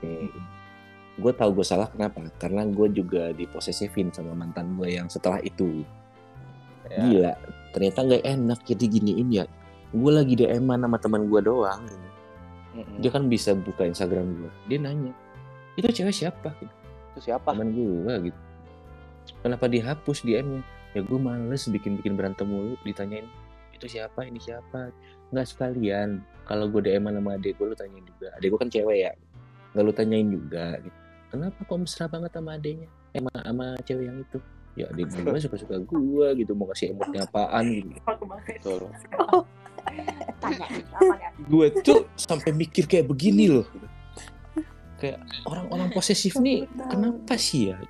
Gue 1.20 1.36
tahu 1.36 1.52
gue 1.52 1.66
salah 1.66 1.84
kenapa? 1.92 2.24
Karena 2.40 2.64
gue 2.64 2.88
juga 2.96 3.28
diposesifin 3.36 4.08
sama 4.08 4.32
mantan 4.32 4.72
gue 4.80 4.96
yang 4.96 5.04
setelah 5.12 5.36
itu. 5.44 5.84
Ya. 6.88 6.96
Gila, 7.04 7.32
ternyata 7.76 7.98
nggak 8.08 8.24
enak 8.24 8.60
jadi 8.64 8.84
giniin 8.88 9.28
ya. 9.28 9.44
Gue 9.92 10.16
lagi 10.16 10.32
DM 10.32 10.64
sama 10.64 10.96
teman 10.96 11.28
gue 11.28 11.40
doang. 11.44 11.84
Mm-mm. 12.72 13.04
Dia 13.04 13.12
kan 13.12 13.28
bisa 13.28 13.52
buka 13.52 13.84
Instagram 13.84 14.32
gue. 14.32 14.52
Dia 14.72 14.78
nanya, 14.80 15.12
itu 15.76 15.92
cewek 15.92 16.14
siapa? 16.14 16.56
Itu 17.12 17.20
siapa? 17.20 17.52
teman 17.52 17.68
gue 17.68 18.32
gitu 18.32 18.40
kenapa 19.40 19.66
dihapus 19.66 20.24
DM-nya 20.24 20.62
ya 20.90 21.00
gue 21.06 21.18
males 21.22 21.62
bikin-bikin 21.70 22.18
berantem 22.18 22.50
mulu 22.50 22.74
ditanyain 22.82 23.26
itu 23.80 23.96
siapa? 23.96 24.28
Ini 24.28 24.36
siapa? 24.36 24.92
Nggak 25.32 25.46
sekalian. 25.56 26.20
Kalau 26.44 26.68
gue 26.68 26.84
DM 26.84 27.08
sama 27.08 27.40
adek 27.40 27.56
gue 27.56 27.66
lu 27.72 27.76
tanyain 27.78 28.04
juga. 28.04 28.28
Adek 28.36 28.48
gue 28.52 28.60
kan 28.60 28.68
cewek 28.68 28.98
ya. 29.08 29.12
Nggak 29.72 29.84
lu 29.88 29.92
tanyain 29.96 30.28
juga 30.28 30.66
gitu. 30.84 30.98
kenapa 31.30 31.62
kok 31.62 31.78
mesra 31.78 32.10
banget 32.10 32.34
sama 32.34 32.58
adeknya 32.58 32.90
eh, 33.14 33.22
sama, 33.22 33.30
sama 33.38 33.66
cewek 33.86 34.04
yang 34.04 34.18
itu. 34.20 34.38
Ya 34.76 34.84
adek 34.92 35.04
gue 35.08 35.40
suka-suka 35.40 35.76
gue 35.80 36.26
gitu. 36.44 36.52
Mau 36.52 36.68
kasih 36.68 36.92
emotnya 36.92 37.24
apaan 37.24 37.64
gitu. 37.72 37.96
Betul. 38.44 38.80
gue 41.40 41.66
tuh 41.80 42.04
sampai 42.20 42.52
mikir 42.52 42.84
kayak 42.84 43.08
begini 43.08 43.48
loh. 43.48 43.66
Kayak 45.00 45.24
orang-orang 45.48 45.88
posesif 45.96 46.36
nih 46.36 46.68
kenapa 46.92 47.40
sih 47.40 47.72
ya 47.72 47.80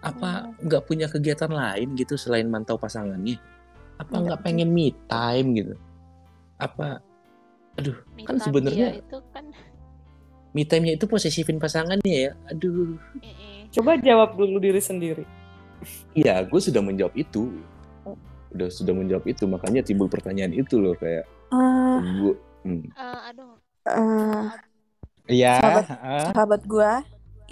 apa 0.00 0.56
nggak 0.64 0.82
punya 0.88 1.06
kegiatan 1.06 1.52
lain 1.52 1.92
gitu 1.94 2.16
selain 2.16 2.48
mantau 2.48 2.80
pasangannya 2.80 3.36
apa 4.00 4.14
nggak 4.16 4.40
pengen 4.40 4.72
me 4.72 4.96
time 5.06 5.48
gitu 5.54 5.74
apa 6.56 7.04
aduh 7.76 7.96
Me 8.16 8.24
kan 8.24 8.40
sebenarnya 8.40 8.96
itu 8.96 9.16
kan 9.32 9.44
me 10.56 10.62
time-nya 10.64 10.96
itu 10.96 11.04
posesifin 11.04 11.60
pasangannya 11.60 12.16
ya 12.28 12.32
aduh 12.48 12.96
Coba 13.70 13.94
jawab 14.02 14.34
dulu 14.34 14.58
diri 14.58 14.82
sendiri. 14.82 15.22
Iya, 16.10 16.42
gue 16.42 16.58
sudah 16.58 16.82
menjawab 16.82 17.14
itu. 17.14 17.54
Udah 18.50 18.66
sudah 18.66 18.90
menjawab 18.90 19.22
itu, 19.30 19.46
makanya 19.46 19.86
timbul 19.86 20.10
pertanyaan 20.10 20.50
itu 20.50 20.82
loh 20.82 20.98
kayak 20.98 21.22
Eh, 21.54 21.98
gue. 22.18 22.34
Hmm. 22.66 22.82
Eh, 22.90 23.18
aduh. 23.30 23.54
eh, 23.86 24.42
Iya. 25.30 25.54
Sahabat, 25.62 25.84
ah, 25.86 26.30
sahabat 26.34 26.62
gue, 26.66 26.90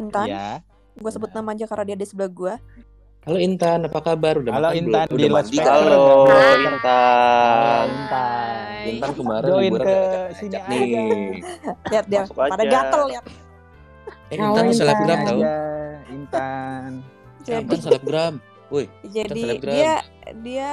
Intan. 0.02 0.26
Iya. 0.26 0.46
Gue 0.98 1.10
sebut 1.14 1.30
nama 1.30 1.54
aja 1.54 1.64
karena 1.70 1.84
dia 1.94 1.96
di 2.02 2.06
sebelah 2.06 2.30
gue. 2.30 2.54
Halo 3.26 3.38
Intan, 3.38 3.84
apa 3.86 3.98
kabar? 4.02 4.34
Udah 4.40 4.52
Halo 4.56 4.68
makan 4.72 4.78
Intan 4.78 5.06
belum? 5.06 5.18
di 5.18 5.22
Udah 5.22 5.30
mandi 5.30 5.56
loudspeaker. 5.58 5.70
Halo 5.70 6.14
Intan. 6.58 7.86
Intan. 7.86 7.86
Intan 8.88 9.10
kemarin 9.14 9.48
Join 9.48 9.62
liburan 9.62 9.86
ke 9.86 9.98
sini 10.34 10.56
aja. 10.56 10.68
nih. 10.70 11.30
Lihat 11.92 12.04
dia, 12.08 12.22
pada 12.26 12.64
gatel 12.64 13.02
lihat. 13.14 13.24
Eh 14.28 14.36
Halo, 14.38 14.46
Intan 14.48 14.62
tuh 14.64 14.72
Intan. 14.72 14.78
selebgram 14.80 15.18
tau? 15.22 15.38
Aja, 15.38 15.54
Intan. 16.10 16.90
Jadi, 17.44 17.62
Intan 17.62 17.78
selebgram. 17.78 18.34
Woi, 18.68 18.84
jadi 19.00 19.40
dia 19.64 19.94
dia 20.44 20.72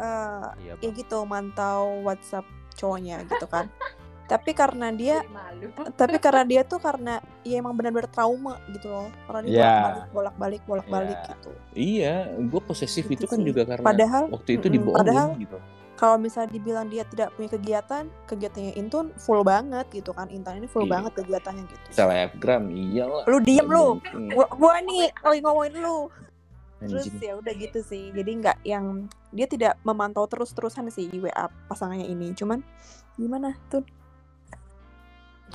eh, 0.00 0.44
Iya, 0.64 0.80
ya 0.80 0.90
gitu 0.96 1.28
mantau 1.28 2.00
WhatsApp 2.00 2.48
cowoknya 2.72 3.20
gitu 3.28 3.44
kan. 3.44 3.68
tapi 4.24 4.50
karena 4.52 4.88
dia 4.88 5.20
tapi 6.00 6.16
karena 6.16 6.42
dia 6.42 6.62
tuh 6.62 6.76
karena 6.76 7.18
ya 7.42 7.58
emang 7.58 7.72
benar-benar 7.72 8.08
trauma 8.08 8.56
gitu 8.68 8.88
loh. 8.88 9.08
Karena 9.24 9.40
dia 9.42 9.52
Iya. 9.54 9.72
bolak-balik 9.72 10.12
bolak-balik 10.12 10.62
bolak-balik 10.64 11.16
Iya. 11.16 11.28
gitu. 11.30 11.50
iya, 11.74 12.14
gue 12.34 12.60
posesif 12.60 13.04
Gitu 13.04 13.14
itu 13.14 13.24
kan 13.26 13.38
sih. 13.38 13.46
juga 13.46 13.62
karena 13.64 13.84
Padahal 13.84 14.22
waktu 14.28 14.50
itu 14.54 14.66
mm-mm, 14.66 14.74
dibohongin 14.74 15.00
padahal 15.00 15.28
gitu. 15.36 15.58
kalau 15.94 16.16
misalnya 16.18 16.50
dibilang 16.50 16.86
dia 16.86 17.04
tidak 17.04 17.28
punya 17.32 17.50
kegiatan, 17.50 18.04
kegiatannya 18.24 18.72
Intun 18.74 19.06
full 19.14 19.40
banget 19.40 19.86
gitu 19.90 20.10
kan. 20.10 20.26
Intan 20.28 20.58
ini 20.58 20.66
full 20.66 20.84
Iya. 20.84 20.92
banget 20.92 21.12
kegiatannya 21.16 21.64
gitu. 21.64 21.86
Selebgram, 21.90 22.64
iyalah. 22.68 23.24
Lu 23.24 23.38
diem 23.38 23.64
lu. 23.64 24.00
Gua, 24.32 24.46
gua 24.50 24.74
nih 24.80 25.12
lagi 25.14 25.40
ngomongin 25.40 25.74
lu. 25.78 26.10
Terus 26.80 27.08
anjing. 27.08 27.22
ya 27.22 27.32
udah 27.38 27.52
gitu 27.54 27.80
sih. 27.80 28.10
Jadi 28.10 28.30
nggak 28.36 28.58
yang 28.62 28.84
dia 29.30 29.46
tidak 29.46 29.78
memantau 29.80 30.26
terus-terusan 30.26 30.90
sih 30.90 31.08
WA 31.14 31.32
pasangannya 31.64 32.04
ini. 32.04 32.34
Cuman 32.34 32.60
gimana 33.14 33.54
tuh? 33.68 33.86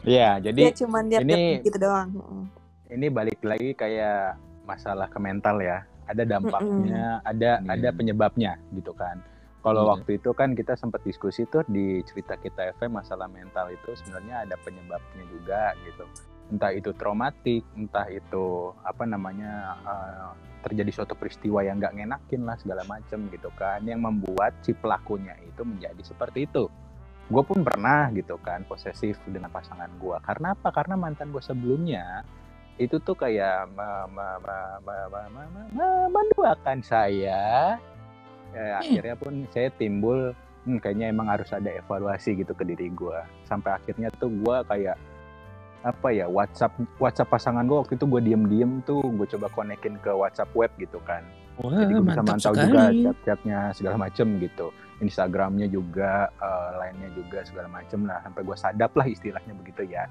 Iya, 0.01 0.39
Dia 0.39 0.51
jadi 0.51 0.61
cuman 0.79 1.03
lihat 1.07 1.21
ini- 1.21 1.59
gitu 1.61 1.77
doang. 1.77 2.09
Mm. 2.13 2.45
ini 2.89 3.05
balik 3.07 3.37
lagi 3.45 3.77
kayak 3.77 4.33
masalah 4.65 5.05
ke 5.05 5.17
mental 5.17 5.61
ya. 5.61 5.85
Ada 6.09 6.25
dampaknya, 6.25 7.21
ada 7.21 7.61
Hmm. 7.61 7.69
ada 7.69 7.89
penyebabnya 7.93 8.57
gitu 8.73 8.97
kan. 8.97 9.21
Kalau 9.59 9.85
Iya. 9.85 9.89
waktu 9.93 10.11
itu 10.17 10.33
kan 10.33 10.57
kita 10.57 10.73
sempat 10.73 11.05
diskusi 11.05 11.45
tuh 11.45 11.61
di 11.67 12.01
cerita 12.01 12.33
kita 12.33 12.73
FM 12.73 12.97
masalah 12.97 13.29
mental 13.29 13.69
itu 13.69 13.93
sebenarnya 13.93 14.41
ada 14.41 14.57
penyebabnya 14.57 15.21
juga 15.27 15.77
gitu. 15.85 16.01
Entah 16.49 16.73
itu 16.73 16.89
traumatik, 16.93 17.61
entah 17.75 18.09
itu 18.09 18.45
apa 18.81 19.05
namanya 19.05 19.77
eh, 19.85 20.29
terjadi 20.59 20.91
suatu 20.91 21.13
peristiwa 21.13 21.61
yang 21.61 21.77
nggak 21.77 21.93
ngenakin 21.93 22.41
lah 22.41 22.57
segala 22.57 22.81
macem 22.83 23.29
gitu 23.29 23.53
kan, 23.53 23.85
yang 23.85 24.01
membuat 24.01 24.57
si 24.59 24.73
pelakunya 24.73 25.37
itu 25.39 25.61
menjadi 25.61 26.01
seperti 26.01 26.49
itu. 26.49 26.65
Gue 27.29 27.43
pun 27.45 27.61
pernah 27.61 28.09
gitu 28.09 28.41
kan 28.41 28.65
posesif 28.65 29.21
dengan 29.29 29.53
pasangan 29.53 29.89
gue. 30.01 30.17
Karena 30.25 30.57
apa? 30.57 30.73
Karena 30.73 30.97
mantan 30.97 31.29
gue 31.29 31.41
sebelumnya 31.45 32.25
itu 32.81 32.97
tuh 32.97 33.13
kayak 33.13 33.69
me- 33.75 34.09
me- 34.09 34.39
me- 34.41 34.79
me- 34.81 35.09
me- 35.13 35.29
me- 35.29 35.49
me- 35.53 35.69
me- 35.77 36.09
menduakan 36.09 36.81
saya. 36.81 37.77
Ya, 38.49 38.81
akhirnya 38.81 39.13
pun 39.13 39.45
saya 39.53 39.69
timbul, 39.77 40.33
hmm, 40.65 40.81
kayaknya 40.81 41.13
emang 41.13 41.29
harus 41.29 41.53
ada 41.53 41.69
evaluasi 41.69 42.41
gitu 42.41 42.57
ke 42.57 42.65
diri 42.65 42.89
gue. 42.89 43.19
Sampai 43.45 43.77
akhirnya 43.77 44.09
tuh 44.17 44.33
gue 44.33 44.57
kayak 44.65 44.97
apa 45.79 46.11
ya 46.11 46.27
WhatsApp 46.27 46.75
WhatsApp 46.99 47.31
pasangan 47.31 47.63
gue 47.63 47.77
waktu 47.77 47.95
itu 47.95 48.03
gue 48.03 48.21
diem-diem 48.25 48.83
tuh 48.83 48.99
gue 48.99 49.27
coba 49.37 49.47
konekin 49.53 49.95
ke 50.01 50.09
WhatsApp 50.09 50.49
web 50.57 50.71
gitu 50.81 50.97
kan. 51.05 51.21
Wah, 51.61 51.77
Jadi 51.77 51.91
gue 51.93 52.05
bisa 52.09 52.21
mantau 52.23 52.53
sekali. 52.55 52.63
juga 52.71 52.83
chat-chatnya 52.95 53.59
segala 53.75 53.95
macem 54.09 54.27
gitu. 54.39 54.67
Instagramnya 54.99 55.67
juga, 55.71 56.27
eh, 56.29 56.71
lainnya 56.79 57.09
juga 57.15 57.43
segala 57.47 57.71
macem 57.71 58.03
lah. 58.03 58.19
Sampai 58.23 58.41
gue 58.43 58.57
sadap 58.59 58.91
lah 58.99 59.07
istilahnya 59.07 59.53
begitu 59.55 59.87
ya. 59.87 60.05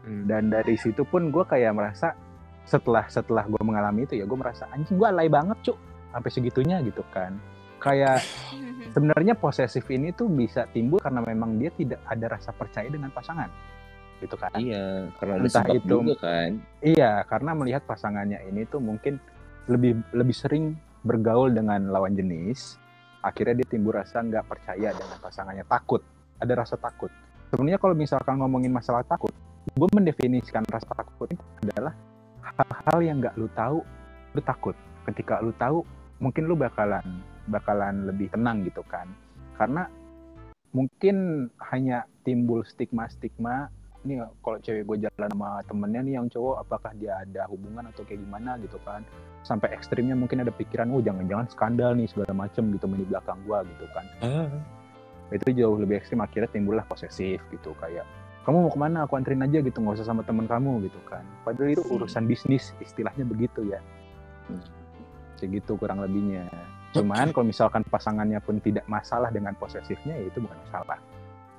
Hmm. 0.00 0.24
Dan 0.24 0.48
dari 0.48 0.80
situ 0.80 1.04
pun 1.04 1.28
gue 1.28 1.44
kayak 1.44 1.76
merasa 1.76 2.16
setelah 2.64 3.04
setelah 3.08 3.44
gue 3.44 3.60
mengalami 3.60 4.08
itu 4.08 4.16
ya 4.16 4.24
gue 4.24 4.38
merasa 4.38 4.68
anjing 4.70 4.94
gue 4.96 5.08
alay 5.08 5.26
banget 5.26 5.58
cuk 5.64 5.78
sampai 6.12 6.30
segitunya 6.32 6.80
gitu 6.80 7.04
kan. 7.12 7.36
Kayak 7.80 8.24
sebenarnya 8.96 9.36
posesif 9.36 9.84
ini 9.92 10.12
tuh 10.16 10.32
bisa 10.32 10.64
timbul 10.72 11.04
karena 11.04 11.20
memang 11.20 11.60
dia 11.60 11.68
tidak 11.76 12.00
ada 12.08 12.32
rasa 12.32 12.50
percaya 12.56 12.88
dengan 12.88 13.12
pasangan 13.12 13.48
gitu 14.20 14.36
kan. 14.36 14.52
Iya, 14.56 15.08
karena 15.16 15.32
ada 15.36 15.48
Entah 15.48 15.64
sebab 15.64 15.76
itu- 15.76 15.88
juga 15.88 16.14
kan. 16.20 16.50
Iya, 16.80 17.12
karena 17.28 17.50
melihat 17.56 17.82
pasangannya 17.88 18.38
ini 18.48 18.68
tuh 18.68 18.80
mungkin 18.80 19.16
lebih 19.68 20.00
lebih 20.16 20.36
sering 20.36 20.76
bergaul 21.04 21.52
dengan 21.52 21.88
lawan 21.88 22.12
jenis, 22.12 22.76
akhirnya 23.20 23.62
dia 23.62 23.68
timbul 23.68 23.92
rasa 23.96 24.24
nggak 24.24 24.44
percaya 24.48 24.92
dengan 24.92 25.18
pasangannya, 25.20 25.64
takut, 25.68 26.00
ada 26.40 26.52
rasa 26.56 26.76
takut. 26.80 27.12
Sebenarnya 27.52 27.80
kalau 27.80 27.94
misalkan 27.96 28.40
ngomongin 28.40 28.72
masalah 28.72 29.04
takut, 29.04 29.32
gue 29.70 29.88
mendefinisikan 29.92 30.64
rasa 30.68 30.88
takut 30.92 31.28
itu 31.28 31.44
adalah 31.66 31.92
hal-hal 32.40 32.98
yang 33.04 33.16
nggak 33.20 33.36
lu 33.36 33.48
tahu, 33.52 33.84
lu 34.32 34.40
takut. 34.40 34.76
Ketika 35.04 35.42
lu 35.44 35.52
tahu, 35.56 35.84
mungkin 36.22 36.48
lu 36.48 36.56
bakalan 36.56 37.04
bakalan 37.48 38.06
lebih 38.06 38.30
tenang 38.30 38.62
gitu 38.62 38.84
kan, 38.86 39.08
karena 39.58 39.90
mungkin 40.70 41.48
hanya 41.72 42.06
timbul 42.22 42.62
stigma-stigma 42.62 43.72
ini 44.00 44.16
kalau 44.40 44.56
cewek 44.64 44.88
gue 44.88 44.96
jalan 45.04 45.28
sama 45.28 45.60
temennya 45.68 46.00
nih 46.00 46.14
yang 46.16 46.26
cowok 46.32 46.56
apakah 46.64 46.92
dia 46.96 47.20
ada 47.20 47.44
hubungan 47.52 47.84
atau 47.92 48.00
kayak 48.08 48.24
gimana? 48.24 48.56
gitu 48.64 48.80
kan 48.80 49.04
sampai 49.40 49.72
ekstrimnya 49.72 50.12
mungkin 50.12 50.44
ada 50.44 50.52
pikiran 50.52 50.92
oh 50.92 51.00
jangan-jangan 51.00 51.48
skandal 51.48 51.96
nih 51.96 52.06
segala 52.06 52.32
macem 52.36 52.68
gitu 52.76 52.86
di 52.86 53.06
belakang 53.08 53.40
gue 53.48 53.58
gitu 53.76 53.84
kan. 53.96 54.04
Ah, 54.20 54.50
itu 55.30 55.46
jauh 55.54 55.78
lebih 55.78 56.02
ekstrim 56.02 56.20
akhirnya 56.20 56.50
timbullah 56.50 56.84
posesif 56.84 57.40
gitu 57.54 57.72
kayak 57.78 58.04
kamu 58.40 58.66
mau 58.66 58.72
ke 58.72 58.80
mana? 58.80 58.98
Aku 59.04 59.20
anterin 59.20 59.44
aja 59.44 59.60
gitu 59.60 59.84
nggak 59.84 60.00
usah 60.00 60.08
sama 60.08 60.24
temen 60.24 60.48
kamu 60.48 60.88
gitu 60.88 60.96
kan. 61.04 61.20
Padahal 61.44 61.76
itu 61.76 61.84
urusan 61.92 62.24
bisnis 62.24 62.72
istilahnya 62.80 63.28
begitu 63.28 63.68
ya. 63.68 63.84
Segitu 65.36 65.76
kurang 65.76 66.00
lebihnya. 66.00 66.48
Cuman 66.96 67.30
kalau 67.36 67.46
misalkan 67.46 67.84
pasangannya 67.84 68.40
pun 68.40 68.58
tidak 68.58 68.88
masalah 68.88 69.28
dengan 69.28 69.52
posesifnya 69.54 70.16
ya 70.16 70.24
itu 70.32 70.40
bukan 70.40 70.56
masalah. 70.66 70.98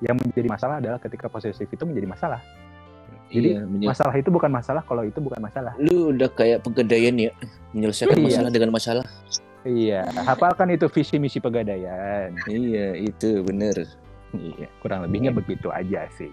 Yang 0.02 0.26
menjadi 0.26 0.48
masalah 0.50 0.76
adalah 0.82 0.98
ketika 0.98 1.30
posesif 1.30 1.70
itu 1.70 1.86
menjadi 1.86 2.10
masalah 2.10 2.42
Jadi, 3.32 3.48
iya, 3.56 3.88
masalah 3.88 4.12
itu 4.12 4.28
bukan 4.28 4.52
masalah 4.52 4.82
kalau 4.84 5.02
itu 5.02 5.16
bukan 5.16 5.40
masalah 5.40 5.72
lu 5.80 6.12
udah 6.12 6.28
kayak 6.30 6.60
pegadaian 6.60 7.16
ya, 7.16 7.32
menyelesaikan 7.72 8.20
Iya. 8.20 8.26
masalah 8.28 8.50
dengan 8.52 8.70
masalah. 8.70 9.04
iya 9.62 10.02
hafalkan 10.26 10.68
itu 10.68 10.90
visi 10.90 11.16
misi 11.16 11.38
pegadaian 11.38 12.34
Iya, 12.44 12.98
itu 12.98 13.40
bener. 13.40 13.88
iya 14.34 14.68
kurang 14.78 15.06
lebihnya 15.06 15.30
begitu 15.30 15.70
aja 15.70 16.04
sih 16.12 16.28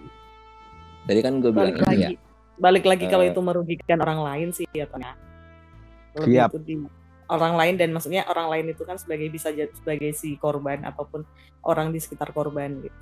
Tadi 1.06 1.20
kan 1.24 1.40
gue 1.40 1.48
bilang 1.48 1.72
Balik 1.72 1.80
ini 1.80 1.96
ya. 1.96 2.08
lagi. 2.12 2.16
Balik 2.60 2.84
lagi 2.84 3.04
kalau 3.08 3.24
Eh. 3.24 3.32
itu 3.32 3.40
merugikan 3.40 3.98
orang 3.98 4.20
lain 4.20 4.48
sih 4.52 4.68
ya 4.70 4.84
ya. 4.84 5.12
Lebih 6.12 6.36
Siap. 6.36 6.48
itu 6.52 6.58
di 6.60 6.74
orang 7.30 7.54
lain 7.56 7.74
dan 7.78 7.88
maksudnya 7.94 8.26
orang 8.28 8.52
lain 8.52 8.66
itu 8.74 8.82
kan 8.84 8.98
sebagai 9.00 9.30
bisa 9.30 9.48
jadi 9.48 9.70
sebagai 9.72 10.10
si 10.12 10.36
korban 10.36 10.82
ataupun 10.84 11.24
orang 11.64 11.88
di 11.88 12.02
sekitar 12.02 12.34
korban 12.34 12.82
gitu. 12.84 12.98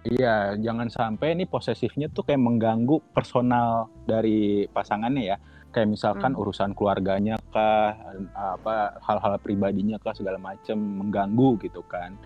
Iya, 0.00 0.56
jangan 0.56 0.88
sampai 0.88 1.36
nih 1.36 1.44
posesifnya 1.44 2.08
tuh 2.08 2.24
kayak 2.24 2.40
mengganggu 2.40 3.04
personal 3.12 3.92
dari 4.08 4.64
pasangannya 4.72 5.24
ya. 5.28 5.36
Kayak 5.70 5.92
misalkan 5.92 6.32
Hmm. 6.32 6.40
urusan 6.40 6.72
keluarganya 6.72 7.36
kah, 7.52 7.94
apa 8.32 8.96
hal-hal 9.04 9.36
pribadinya 9.44 10.00
kah 10.00 10.16
segala 10.16 10.40
macem 10.40 10.74
mengganggu 10.80 11.60
gitu 11.60 11.84
kan. 11.84 12.16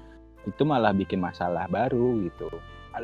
Itu 0.47 0.63
malah 0.63 0.95
bikin 0.95 1.19
masalah 1.19 1.67
baru 1.67 2.23
gitu. 2.23 2.47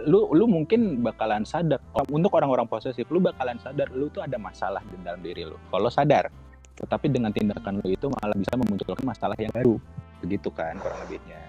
Lu 0.06 0.30
lu 0.30 0.46
mungkin 0.46 1.02
bakalan 1.02 1.42
sadar 1.42 1.82
untuk 2.14 2.30
orang-orang 2.38 2.70
posesif 2.70 3.10
lu 3.10 3.18
bakalan 3.18 3.58
sadar 3.58 3.90
lu 3.90 4.06
tuh 4.06 4.22
ada 4.22 4.38
masalah 4.38 4.86
di 4.86 4.94
dalam 5.02 5.18
diri 5.18 5.50
lu. 5.50 5.58
Kalau 5.66 5.90
sadar. 5.90 6.30
Tetapi 6.78 7.10
dengan 7.10 7.34
tindakan 7.34 7.82
lu 7.82 7.90
itu 7.90 8.06
malah 8.06 8.38
bisa 8.38 8.54
memunculkan 8.54 9.02
masalah 9.02 9.34
yang 9.34 9.50
baru. 9.50 9.82
Begitu 10.22 10.46
kan 10.54 10.78
kurang 10.78 11.02
lebihnya. 11.10 11.42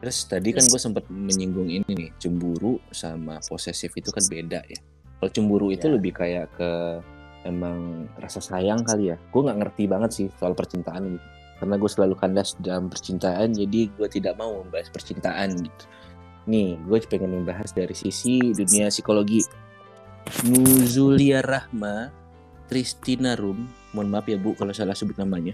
Terus 0.00 0.16
tadi 0.24 0.48
kan 0.56 0.64
gue 0.64 0.80
sempat 0.80 1.04
menyinggung 1.12 1.68
ini 1.68 1.84
nih, 1.84 2.10
cemburu 2.16 2.80
sama 2.88 3.36
posesif 3.44 3.92
itu 3.92 4.08
kan 4.08 4.24
beda 4.24 4.64
ya. 4.64 4.80
Kalau 5.20 5.30
cemburu 5.30 5.68
itu 5.68 5.86
Ya. 5.88 5.92
lebih 5.92 6.16
kayak 6.16 6.48
ke 6.56 6.70
emang 7.44 8.08
rasa 8.16 8.40
sayang 8.40 8.80
kali 8.80 9.12
ya. 9.12 9.16
Gue 9.28 9.44
nggak 9.44 9.58
ngerti 9.60 9.84
banget 9.84 10.10
sih 10.16 10.26
soal 10.40 10.56
percintaan 10.56 11.20
gitu. 11.20 11.26
Karena 11.60 11.76
gue 11.76 11.90
selalu 11.92 12.14
kandas 12.16 12.56
dalam 12.56 12.88
percintaan, 12.88 13.52
jadi 13.52 13.92
gue 13.92 14.08
tidak 14.08 14.40
mau 14.40 14.64
membahas 14.64 14.88
percintaan 14.88 15.60
gitu. 15.60 15.84
Nih, 16.48 16.80
gue 16.80 16.98
pengen 17.04 17.36
membahas 17.36 17.76
dari 17.76 17.92
sisi 17.92 18.40
dunia 18.56 18.88
psikologi. 18.88 19.44
Nuzulia 20.48 21.44
Rahma, 21.44 22.08
Tristina 22.64 23.36
Rum, 23.36 23.68
mohon 23.92 24.08
maaf 24.08 24.24
ya 24.24 24.40
Bu 24.40 24.56
kalau 24.56 24.72
salah 24.72 24.96
sebut 24.96 25.20
namanya. 25.20 25.52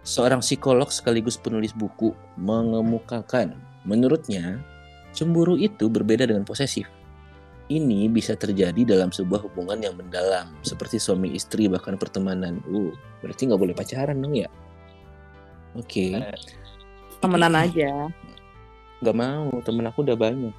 Seorang 0.00 0.40
psikolog 0.40 0.88
sekaligus 0.88 1.36
penulis 1.36 1.76
buku 1.76 2.16
mengemukakan, 2.34 3.52
menurutnya, 3.84 4.58
cemburu 5.12 5.60
itu 5.60 5.86
berbeda 5.86 6.24
dengan 6.24 6.44
posesif. 6.44 6.88
ini 7.70 8.10
bisa 8.10 8.34
terjadi 8.34 8.82
dalam 8.82 9.14
sebuah 9.14 9.46
hubungan 9.46 9.78
yang 9.78 9.94
mendalam, 9.94 10.50
seperti 10.66 10.98
suami 10.98 11.38
istri 11.38 11.70
bahkan 11.70 11.94
pertemanan. 11.94 12.58
Uh, 12.66 12.90
berarti 13.22 13.46
nggak 13.46 13.62
boleh 13.62 13.74
pacaran 13.78 14.18
dong 14.18 14.34
ya? 14.34 14.50
Oke, 15.78 16.18
Eh, 16.18 16.34
Temenan 17.22 17.54
aja. 17.54 18.10
nggak 18.98 19.14
mau. 19.14 19.54
Temen 19.62 19.86
aku 19.86 20.02
udah 20.02 20.18
banyak. 20.18 20.50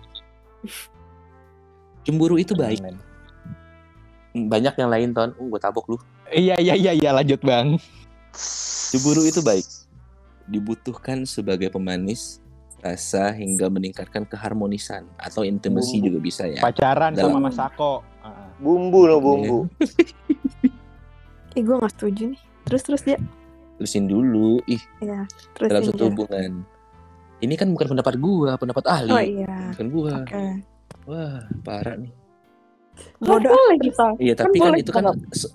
Cemburu 2.07 2.39
itu 2.39 2.55
baik. 2.55 2.79
Banyak 4.31 4.79
yang 4.79 4.87
lain 4.87 5.09
ton. 5.11 5.35
Uh, 5.35 5.51
gue 5.51 5.59
tabok 5.59 5.91
lu. 5.91 5.97
Iya 6.31 6.63
iya 6.63 6.79
iya 6.79 6.91
iya 6.95 7.11
lanjut 7.11 7.43
bang. 7.43 7.75
Cemburu 8.33 9.23
itu 9.23 9.39
baik. 9.39 9.65
Dibutuhkan 10.47 11.23
sebagai 11.23 11.71
pemanis 11.71 12.39
rasa 12.81 13.29
hingga 13.31 13.69
meningkatkan 13.69 14.25
keharmonisan 14.25 15.05
atau 15.15 15.45
intimasi 15.45 16.01
juga 16.01 16.17
bisa 16.17 16.49
ya. 16.49 16.59
Pacaran 16.59 17.13
Dalam- 17.13 17.37
sama 17.37 17.47
Mas 17.47 17.55
Sako. 17.55 18.01
Bumbu 18.61 19.09
loh 19.09 19.19
bumbu. 19.21 19.59
Ih 21.57 21.61
gue 21.61 21.75
gak 21.77 21.93
setuju 21.97 22.31
nih. 22.33 22.41
Terus 22.69 22.81
terus 22.85 23.01
dia. 23.01 23.17
Terusin 23.77 24.05
dulu. 24.05 24.61
Ih, 24.69 24.81
Iya. 25.01 25.25
Terus 25.57 25.69
dalam 25.73 25.83
satu 25.89 26.03
hubungan. 26.09 26.61
Ini 27.41 27.53
kan 27.57 27.73
bukan 27.73 27.97
pendapat 27.97 28.21
gua, 28.21 28.53
pendapat 28.53 28.85
ahli. 28.85 29.09
Oh 29.09 29.17
iya. 29.17 29.73
Bukan 29.73 29.87
gua. 29.89 30.13
Oke. 30.21 30.45
Wah, 31.09 31.41
parah 31.65 31.97
nih. 31.97 32.13
Bodoh. 33.17 33.51
boleh 33.51 33.77
kita. 33.79 34.07
Iya, 34.17 34.33
tapi 34.33 34.57
kan 34.57 34.71
boleh 34.73 34.79
itu 34.81 34.91
kan 34.91 35.03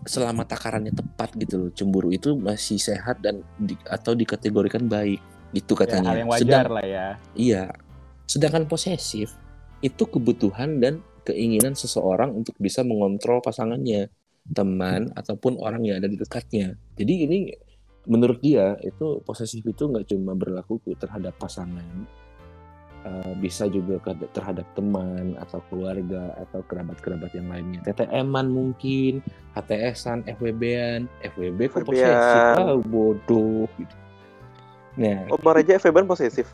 selama 0.04 0.42
takarannya 0.42 0.92
tepat 0.92 1.34
gitu 1.34 1.54
loh. 1.58 1.70
Cemburu 1.72 2.08
itu 2.10 2.34
masih 2.34 2.76
sehat 2.76 3.18
dan 3.20 3.42
di- 3.56 3.78
atau 3.84 4.12
dikategorikan 4.12 4.86
baik 4.86 5.18
gitu 5.52 5.72
Ya, 5.74 5.80
katanya. 5.84 6.08
hal 6.10 6.18
yang 6.20 6.30
wajar 6.30 6.42
Sedang- 6.42 6.74
lah 6.74 6.86
ya. 6.86 7.06
Iya. 7.32 7.64
Sedangkan 8.26 8.64
posesif 8.66 9.34
itu 9.80 10.02
kebutuhan 10.04 10.78
dan 10.78 10.98
keinginan 11.22 11.74
seseorang 11.74 12.32
untuk 12.32 12.54
bisa 12.56 12.82
mengontrol 12.82 13.38
pasangannya, 13.40 14.10
teman 14.46 15.10
ataupun 15.12 15.58
orang 15.58 15.82
yang 15.82 15.98
ada 15.98 16.06
di 16.06 16.14
dekatnya. 16.14 16.78
Jadi 16.94 17.14
ini 17.26 17.38
menurut 18.06 18.38
dia 18.38 18.78
itu 18.80 19.18
posesif 19.20 19.60
itu 19.60 19.82
nggak 19.84 20.06
cuma 20.06 20.38
berlaku 20.38 20.78
terhadap 20.94 21.34
pasangan, 21.34 22.06
eh, 23.06 23.32
bisa 23.36 23.64
juga 23.66 24.02
ke- 24.02 24.26
terhadap 24.28 24.66
teman 24.72 25.38
atau 25.38 25.62
keluarga 25.64 26.34
atau 26.36 26.60
kerabat-kerabat 26.64 27.30
yang 27.32 27.46
lainnya. 27.46 27.80
TTM-an 27.82 28.46
mungkin, 28.48 29.22
HTS-an, 29.54 30.26
FWB-an, 30.28 31.06
FWB 31.24 31.60
kok 31.68 31.86
posesif, 31.86 32.02
FWB-an. 32.02 32.56
ah 32.58 32.76
bodoh 32.76 33.70
gitu. 33.72 33.94
Nah, 34.96 35.28
Oh, 35.28 35.38
Bang 35.38 35.54
Raja 35.54 35.76
FEBAN 35.76 36.04
posesif. 36.04 36.50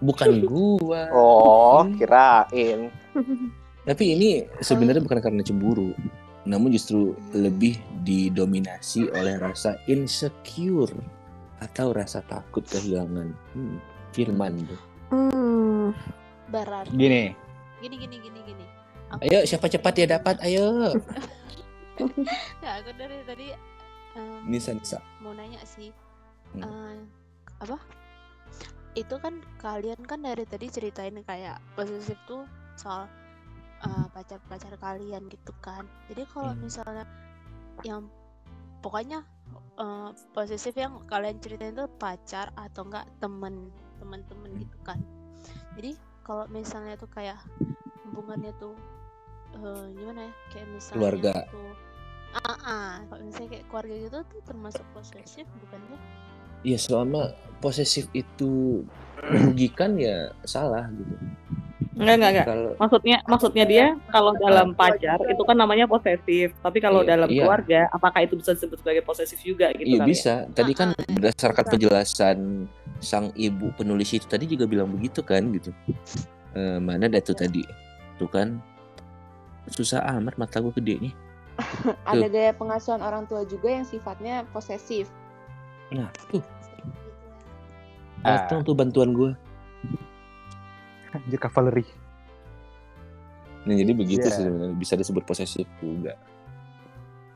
bukan 0.00 0.28
gua. 0.50 1.06
Oh, 1.10 1.80
Hmm. 1.80 1.94
kirain. 1.94 2.90
Tapi 3.82 4.04
ini 4.08 4.28
sebenarnya 4.58 4.98
bukan 4.98 5.18
karena 5.20 5.42
cemburu, 5.42 5.90
namun 6.42 6.70
justru 6.70 7.14
lebih 7.30 7.76
didominasi 8.00 9.10
oleh 9.10 9.36
rasa 9.36 9.78
insecure 9.84 10.90
atau 11.58 11.90
rasa 11.90 12.18
takut 12.22 12.62
kehilangan. 12.64 13.30
Hmm, 13.52 13.78
Firman 14.10 14.64
tuh. 14.64 14.80
Hmm. 15.12 15.92
Berarti 16.48 16.88
Gini, 16.90 17.36
gini 17.78 17.96
gini 18.00 18.16
gini 18.18 18.40
gini. 18.42 18.66
Aku, 19.12 19.20
Ayo 19.22 19.44
siapa 19.44 19.68
cepat 19.68 19.92
ya 19.94 20.06
dapat, 20.10 20.40
ayo. 20.40 20.96
ya, 22.64 22.70
aku 22.80 22.90
dari 22.96 23.20
tadi 23.28 23.52
em, 24.16 24.40
Nisa 24.48 24.72
Nisa. 24.72 24.98
mau 25.20 25.36
nanya 25.36 25.60
sih. 25.62 25.92
Hmm. 26.56 26.64
eh, 26.64 26.96
apa? 27.60 27.76
Itu 28.92 29.20
kan 29.20 29.40
kalian 29.56 30.00
kan 30.00 30.24
dari 30.24 30.44
tadi 30.44 30.68
ceritain 30.68 31.20
kayak 31.22 31.60
posesif 31.76 32.16
tuh 32.24 32.48
soal 32.74 33.04
eh, 33.84 34.06
pacar-pacar 34.10 34.80
kalian 34.80 35.28
gitu 35.28 35.52
kan. 35.60 35.84
Jadi 36.08 36.24
kalau 36.32 36.56
Hmm. 36.56 36.64
misalnya 36.64 37.04
yang 37.84 38.08
pokoknya 38.80 39.28
eh, 39.76 40.10
posesif 40.32 40.72
yang 40.72 41.04
kalian 41.04 41.36
ceritain 41.36 41.76
itu 41.76 41.84
pacar 42.00 42.48
atau 42.56 42.88
enggak 42.88 43.04
temen 43.20 43.68
teman-teman 44.02 44.50
Hmm. 44.50 44.60
gitu 44.60 44.76
kan. 44.82 44.98
Jadi 45.72 45.90
kalau 46.20 46.44
misalnya 46.48 46.94
tuh 46.94 47.06
kayak 47.08 47.38
hubungannya 48.04 48.50
tuh 48.56 48.74
eh, 49.54 49.84
gimana 49.94 50.20
ya? 50.22 50.32
Kayak 50.50 50.66
misalnya 50.70 50.96
Keluarga. 50.98 51.34
tuh 51.48 51.70
ah, 52.34 52.58
ah, 52.58 52.92
kalau 53.06 53.22
misalnya 53.22 53.50
kayak 53.52 53.66
keluarga 53.68 53.94
gitu 53.94 54.16
tuh 54.24 54.40
termasuk 54.42 54.84
posesif 54.90 55.46
bukan 55.60 55.80
sih? 55.86 56.00
Iya 56.64 56.78
selama 56.78 57.22
posesif 57.58 58.06
itu 58.12 58.82
merugikan 59.20 59.94
ya 59.94 60.30
salah 60.42 60.86
gitu. 60.90 61.14
Enggak, 61.92 62.14
enggak, 62.16 62.30
enggak. 62.32 62.46
Kalau 62.48 62.70
Maksudnya 62.78 63.16
maksudnya 63.28 63.64
dia 63.66 63.86
kalau 64.08 64.32
dalam 64.34 64.72
pacar 64.72 65.20
itu 65.20 65.42
kan 65.42 65.54
namanya 65.54 65.84
posesif, 65.84 66.56
tapi 66.58 66.80
kalau 66.80 67.04
Iya, 67.04 67.08
dalam 67.12 67.28
iya. 67.28 67.36
keluarga 67.38 67.80
apakah 67.90 68.24
itu 68.24 68.34
bisa 68.34 68.56
disebut 68.56 68.80
sebagai 68.80 69.02
posesif 69.04 69.38
juga 69.38 69.68
gitu 69.74 69.84
Iya 69.90 70.00
ya? 70.00 70.06
bisa. 70.08 70.34
Tadi 70.48 70.72
kan 70.72 70.88
Ah, 70.88 70.98
ah. 70.98 71.12
berdasarkan 71.12 71.64
penjelasan 71.68 72.38
sang 73.02 73.34
ibu 73.34 73.74
penulis 73.74 74.14
itu 74.14 74.24
tadi 74.30 74.46
juga 74.46 74.64
bilang 74.70 74.88
begitu 74.94 75.20
kan 75.20 75.50
gitu. 75.50 75.74
Eh, 76.54 76.78
mana 76.78 77.10
ada 77.10 77.18
tuh 77.18 77.34
tadi? 77.34 77.66
Tuh 78.16 78.30
kan 78.30 78.62
susah 79.68 80.06
amat 80.18 80.38
mata 80.38 80.62
gue 80.62 80.72
gede 80.78 80.94
nih. 81.10 81.14
Ada 82.08 82.26
gaya 82.32 82.50
pengasuhan 82.56 83.04
orang 83.04 83.28
tua 83.28 83.44
juga 83.44 83.68
yang 83.68 83.84
sifatnya 83.84 84.42
posesif. 84.50 85.06
Nah 85.92 86.08
tuh. 86.32 86.40
Ah. 88.22 88.46
datang 88.46 88.62
tuh 88.64 88.72
bantuan 88.72 89.12
gue. 89.12 89.34
anjir 91.12 91.36
cavalry. 91.36 91.84
Nah 93.68 93.74
jadi 93.76 93.92
begitu 93.92 94.26
Iya. 94.26 94.32
sih 94.32 94.42
sebenarnya 94.48 94.76
bisa 94.80 94.94
disebut 94.96 95.22
posesif 95.28 95.68
juga. 95.84 96.16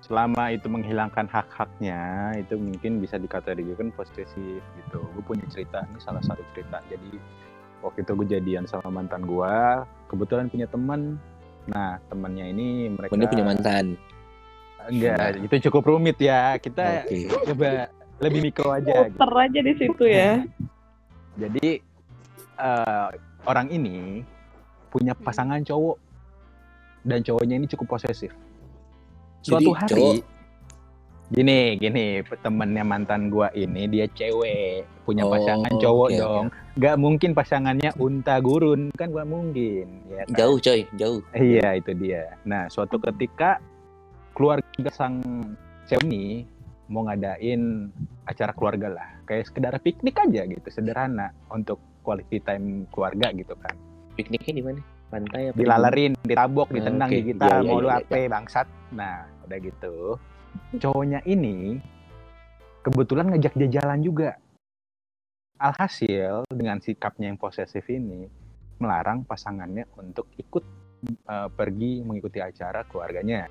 Selama 0.07 0.55
itu 0.55 0.71
menghilangkan 0.71 1.27
hak-haknya, 1.27 2.31
itu 2.39 2.55
mungkin 2.55 3.03
bisa 3.03 3.19
dikategorikan 3.19 3.91
posesif 3.91 4.63
gitu. 4.63 4.99
Gue 5.03 5.23
punya 5.27 5.43
cerita, 5.51 5.83
ini 5.83 5.99
salah 5.99 6.23
satu 6.23 6.47
cerita. 6.55 6.79
Jadi 6.87 7.19
waktu 7.83 8.07
itu 8.07 8.13
gue 8.15 8.27
jadian 8.39 8.71
sama 8.71 9.03
mantan 9.03 9.27
gue, 9.27 9.57
kebetulan 10.07 10.47
punya 10.47 10.71
teman. 10.71 11.19
Nah 11.67 11.99
temannya 12.07 12.55
ini 12.55 12.95
mereka 12.95 13.19
Mana 13.19 13.27
punya 13.27 13.47
mantan. 13.51 13.85
Enggak, 14.87 15.43
itu 15.43 15.55
cukup 15.67 15.83
rumit 15.91 16.23
ya. 16.23 16.55
Kita 16.63 17.03
Oke. 17.03 17.27
coba 17.51 17.91
lebih 18.23 18.41
mikro 18.47 18.71
aja. 18.71 19.11
gitu. 19.11 19.19
Muter 19.19 19.33
aja 19.43 19.61
di 19.67 19.75
situ 19.75 20.05
ya. 20.07 20.33
Jadi 21.43 21.83
eh, 22.63 23.09
orang 23.43 23.75
ini 23.75 24.23
punya 24.95 25.19
pasangan 25.19 25.67
cowok 25.67 25.99
dan 27.03 27.27
cowoknya 27.27 27.59
ini 27.59 27.67
cukup 27.67 27.99
posesif. 27.99 28.31
Suatu 29.47 29.71
Jadi 29.71 29.79
hari, 29.79 29.95
cowok- 29.95 30.25
gini 31.27 31.59
gini 31.79 32.05
temennya 32.39 32.83
mantan 32.83 33.31
gua 33.31 33.51
ini 33.51 33.87
dia 33.87 34.07
cewek 34.11 34.87
punya 35.03 35.23
Oh, 35.27 35.31
pasangan 35.31 35.71
cowok 35.79 36.09
oke, 36.11 36.19
dong. 36.19 36.47
Gak 36.77 36.97
mungkin 36.99 37.31
pasangannya 37.31 37.91
unta 37.97 38.43
gurun 38.43 38.91
kan 38.95 39.15
gak 39.15 39.27
mungkin. 39.27 39.87
Ya 40.11 40.27
kan? 40.27 40.35
Jauh 40.35 40.59
coy, 40.59 40.81
jauh. 40.99 41.23
Iya 41.31 41.79
itu 41.79 41.95
dia. 41.95 42.35
Nah 42.43 42.67
suatu 42.67 42.99
ketika 42.99 43.63
keluarga 44.35 44.91
sang 44.91 45.23
cewek 45.87 46.03
ini 46.05 46.43
mau 46.87 47.07
ngadain 47.07 47.91
acara 48.27 48.51
keluarga 48.51 48.91
lah, 48.91 49.09
kayak 49.27 49.47
sekedar 49.47 49.75
piknik 49.79 50.19
aja 50.19 50.43
gitu, 50.47 50.67
sederhana 50.71 51.35
untuk 51.51 51.79
quality 52.03 52.39
time 52.39 52.87
keluarga 52.91 53.31
gitu 53.31 53.55
kan. 53.59 53.75
Pikniknya 54.15 54.53
di 54.55 54.63
mana? 54.63 54.81
Pantai 55.07 55.51
apa? 55.51 55.55
di 55.55 55.63
Dilalerin, 55.63 56.13
ditabok, 56.23 56.69
ditendang, 56.71 57.11
oke. 57.11 57.19
digital, 57.19 57.47
Iya, 57.47 57.63
iya, 57.63 57.71
mau 57.71 57.79
lu 57.79 57.89
iya, 57.91 57.99
apa 58.03 58.19
bangsat. 58.27 58.67
Nah 58.91 59.15
udah 59.47 59.59
gitu, 59.63 59.97
cowoknya 60.83 61.23
ini 61.25 61.79
kebetulan 62.83 63.33
ngajak 63.33 63.55
dia 63.55 63.81
jalan 63.81 64.03
juga. 64.03 64.37
Alhasil 65.57 66.45
dengan 66.53 66.77
sikapnya 66.85 67.33
yang 67.33 67.41
posesif 67.41 67.89
ini 67.89 68.29
melarang 68.77 69.25
pasangannya 69.25 69.89
untuk 69.97 70.29
ikut 70.37 70.65
eh, 71.09 71.49
pergi 71.49 72.05
mengikuti 72.05 72.45
acara 72.45 72.85
keluarganya. 72.85 73.49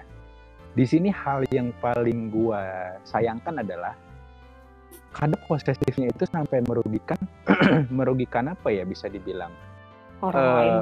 Di 0.75 0.85
sini 0.85 1.09
hal 1.09 1.47
yang 1.49 1.73
paling 1.81 2.29
gua 2.29 2.93
sayangkan 3.07 3.63
adalah 3.63 3.95
kadang 5.15 5.39
posesifnya 5.47 6.11
itu 6.11 6.27
sampai 6.27 6.59
merugikan 6.67 7.17
merugikan 7.97 8.51
apa 8.51 8.67
ya 8.69 8.83
bisa 8.83 9.07
dibilang 9.07 9.49
Orang 10.23 10.43
Eh, 10.43 10.53
lain. 10.55 10.75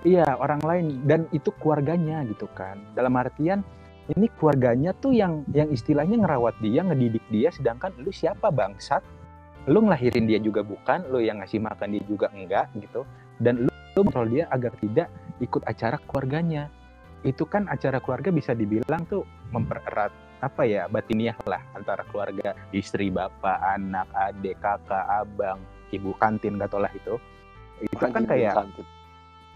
Iya 0.00 0.28
orang 0.40 0.64
lain 0.64 0.86
dan 1.04 1.28
itu 1.28 1.52
keluarganya 1.60 2.24
gitu 2.24 2.48
kan. 2.56 2.80
Dalam 2.96 3.12
artian 3.20 3.60
ini 4.08 4.26
keluarganya 4.40 4.96
tuh 4.96 5.12
yang 5.12 5.44
yang 5.52 5.68
istilahnya 5.68 6.16
ngerawat 6.24 6.56
dia, 6.64 6.80
ngedidik 6.80 7.24
dia, 7.28 7.52
sedangkan 7.52 7.92
lu 8.00 8.10
siapa 8.10 8.48
bangsat? 8.48 9.04
Lu 9.68 9.84
ngelahirin 9.84 10.24
dia 10.24 10.40
juga 10.40 10.64
bukan, 10.64 11.04
lu 11.12 11.20
yang 11.20 11.44
ngasih 11.44 11.60
makan 11.60 11.92
dia 11.92 12.04
juga 12.08 12.32
enggak 12.32 12.72
gitu. 12.80 13.04
Dan 13.36 13.68
lu, 13.68 13.70
lu 13.70 14.00
kontrol 14.00 14.32
dia 14.32 14.48
agar 14.48 14.72
tidak 14.80 15.08
ikut 15.38 15.62
acara 15.68 16.00
keluarganya. 16.08 16.72
Itu 17.20 17.44
kan 17.44 17.68
acara 17.68 18.00
keluarga 18.00 18.32
bisa 18.32 18.56
dibilang 18.56 19.04
tuh 19.04 19.28
mempererat 19.52 20.10
apa 20.40 20.64
ya 20.64 20.88
batiniah 20.88 21.36
lah 21.44 21.60
antara 21.76 22.00
keluarga 22.08 22.56
istri 22.72 23.12
bapak 23.12 23.60
anak 23.76 24.08
adik 24.16 24.56
kakak 24.64 25.04
abang 25.04 25.60
ibu 25.92 26.16
kantin 26.16 26.56
gak 26.56 26.72
tau 26.72 26.80
lah 26.80 26.88
itu 26.96 27.20
itu 27.84 28.00
kan 28.00 28.24
kayak 28.24 28.56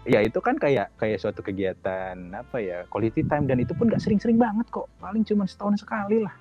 ya 0.05 0.21
itu 0.21 0.39
kan 0.41 0.61
kayak 0.61 0.93
kayak 1.01 1.19
suatu 1.21 1.41
kegiatan 1.41 2.17
apa 2.37 2.61
ya 2.61 2.85
quality 2.93 3.25
time 3.25 3.49
dan 3.49 3.61
itu 3.61 3.73
pun 3.73 3.89
gak 3.89 4.01
sering-sering 4.01 4.37
banget 4.37 4.69
kok. 4.69 4.87
Paling 5.01 5.25
cuma 5.25 5.49
setahun 5.49 5.81
sekali 5.81 6.25
lah. 6.25 6.35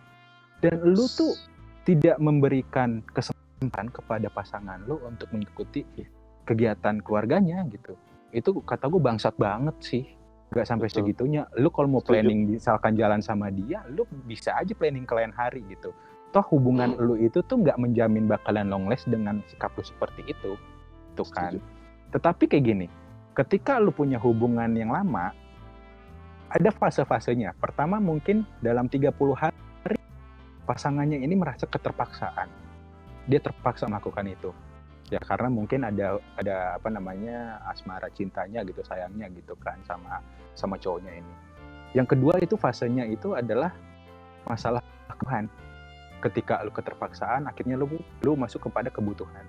Dan 0.59 0.79
lu 0.83 1.07
tuh 1.07 1.35
tidak 1.83 2.19
memberikan 2.19 3.03
kesempatan 3.11 3.91
kepada 3.91 4.27
pasangan 4.31 4.79
lu 4.87 4.99
untuk 5.03 5.31
mengikuti 5.31 5.83
kegiatan 6.43 6.99
keluarganya 7.03 7.63
gitu. 7.71 7.95
Itu 8.35 8.63
kata 8.63 8.87
gue 8.91 9.01
bangsat 9.01 9.35
banget 9.39 9.75
sih. 9.79 10.03
Gak 10.53 10.69
sampai 10.69 10.91
Betul. 10.91 11.09
segitunya. 11.09 11.43
Lu 11.57 11.73
kalau 11.73 11.89
mau 11.89 12.03
Setuju. 12.03 12.19
planning 12.19 12.39
misalkan 12.59 12.93
jalan 12.93 13.23
sama 13.23 13.49
dia 13.49 13.81
lu 13.89 14.05
bisa 14.27 14.53
aja 14.53 14.71
planning 14.75 15.07
ke 15.07 15.13
lain 15.15 15.33
hari 15.33 15.63
gitu. 15.71 15.95
Toh 16.35 16.45
hubungan 16.49 16.97
lu 16.97 17.15
itu 17.17 17.45
tuh 17.45 17.61
nggak 17.61 17.77
menjamin 17.77 18.25
bakalan 18.25 18.65
long 18.65 18.85
last 18.89 19.05
dengan 19.05 19.39
sikap 19.49 19.73
lu 19.73 19.83
seperti 19.85 20.25
itu. 20.29 20.57
Tuh 21.13 21.27
kan. 21.29 21.57
Tetapi 22.13 22.45
kayak 22.45 22.65
gini 22.65 22.87
ketika 23.33 23.81
lu 23.81 23.89
punya 23.89 24.21
hubungan 24.21 24.69
yang 24.77 24.93
lama 24.93 25.33
ada 26.53 26.69
fase-fasenya. 26.69 27.57
Pertama 27.57 27.97
mungkin 27.97 28.45
dalam 28.61 28.85
30 28.85 29.09
hari 29.33 29.97
pasangannya 30.69 31.17
ini 31.17 31.33
merasa 31.33 31.65
keterpaksaan. 31.65 32.45
Dia 33.25 33.41
terpaksa 33.41 33.89
melakukan 33.89 34.29
itu. 34.29 34.53
Ya 35.09 35.17
karena 35.17 35.49
mungkin 35.49 35.81
ada 35.81 36.21
ada 36.37 36.77
apa 36.77 36.89
namanya 36.93 37.57
asmara 37.69 38.07
cintanya 38.13 38.61
gitu 38.65 38.85
sayangnya 38.85 39.29
gitu 39.33 39.57
kan 39.57 39.81
sama 39.89 40.21
sama 40.53 40.77
cowoknya 40.77 41.17
ini. 41.17 41.33
Yang 41.97 42.17
kedua 42.17 42.37
itu 42.37 42.53
fasenya 42.53 43.09
itu 43.09 43.33
adalah 43.33 43.73
masalah 44.45 44.81
kebutuhan. 45.09 45.49
Ketika 46.21 46.61
lu 46.61 46.71
keterpaksaan 46.71 47.49
akhirnya 47.49 47.81
lu 47.81 47.89
lu 48.21 48.37
masuk 48.37 48.69
kepada 48.69 48.93
kebutuhan. 48.93 49.43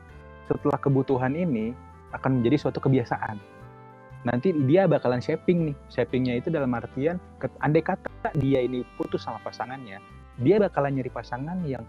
Setelah 0.48 0.80
kebutuhan 0.80 1.36
ini 1.36 1.76
akan 2.16 2.40
menjadi 2.40 2.68
suatu 2.68 2.80
kebiasaan 2.80 3.53
nanti 4.24 4.56
dia 4.64 4.88
bakalan 4.88 5.20
shaping 5.20 5.72
nih 5.72 5.76
shapingnya 5.92 6.40
itu 6.40 6.48
dalam 6.48 6.72
artian 6.72 7.20
andai 7.60 7.84
kata 7.84 8.32
dia 8.40 8.64
ini 8.64 8.82
putus 8.96 9.24
sama 9.24 9.40
pasangannya 9.44 10.00
dia 10.40 10.56
bakalan 10.58 10.96
nyari 10.96 11.12
pasangan 11.12 11.60
yang 11.68 11.84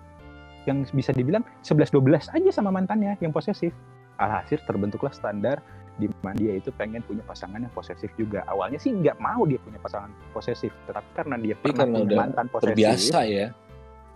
yang 0.66 0.84
bisa 0.92 1.14
dibilang 1.14 1.46
11-12 1.64 2.36
aja 2.36 2.50
sama 2.52 2.74
mantannya 2.74 3.16
yang 3.24 3.32
posesif 3.32 3.72
alhasil 4.20 4.60
terbentuklah 4.68 5.14
standar 5.14 5.64
di 5.96 6.12
mana 6.20 6.36
dia 6.36 6.60
itu 6.60 6.76
pengen 6.76 7.00
punya 7.08 7.24
pasangan 7.24 7.64
yang 7.64 7.72
posesif 7.72 8.12
juga 8.20 8.44
awalnya 8.52 8.76
sih 8.76 8.92
nggak 8.92 9.16
mau 9.24 9.48
dia 9.48 9.56
punya 9.64 9.80
pasangan 9.80 10.12
posesif 10.36 10.76
tetapi 10.92 11.10
karena 11.16 11.36
dia 11.40 11.56
Tapi 11.56 11.72
pernah 11.72 11.80
karena 11.80 11.98
punya 12.04 12.18
mantan 12.20 12.46
posesif 12.52 12.76
terbiasa 12.76 13.20
ya. 13.24 13.48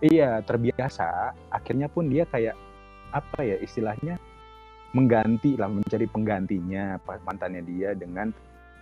Iya, 0.00 0.40
terbiasa. 0.40 1.36
Akhirnya 1.52 1.92
pun 1.92 2.08
dia 2.08 2.24
kayak 2.24 2.56
apa 3.12 3.44
ya 3.44 3.60
istilahnya 3.60 4.16
mengganti 4.90 5.54
lah, 5.54 5.70
mencari 5.70 6.06
penggantinya 6.10 6.98
mantannya 7.22 7.62
dia 7.62 7.94
dengan 7.94 8.30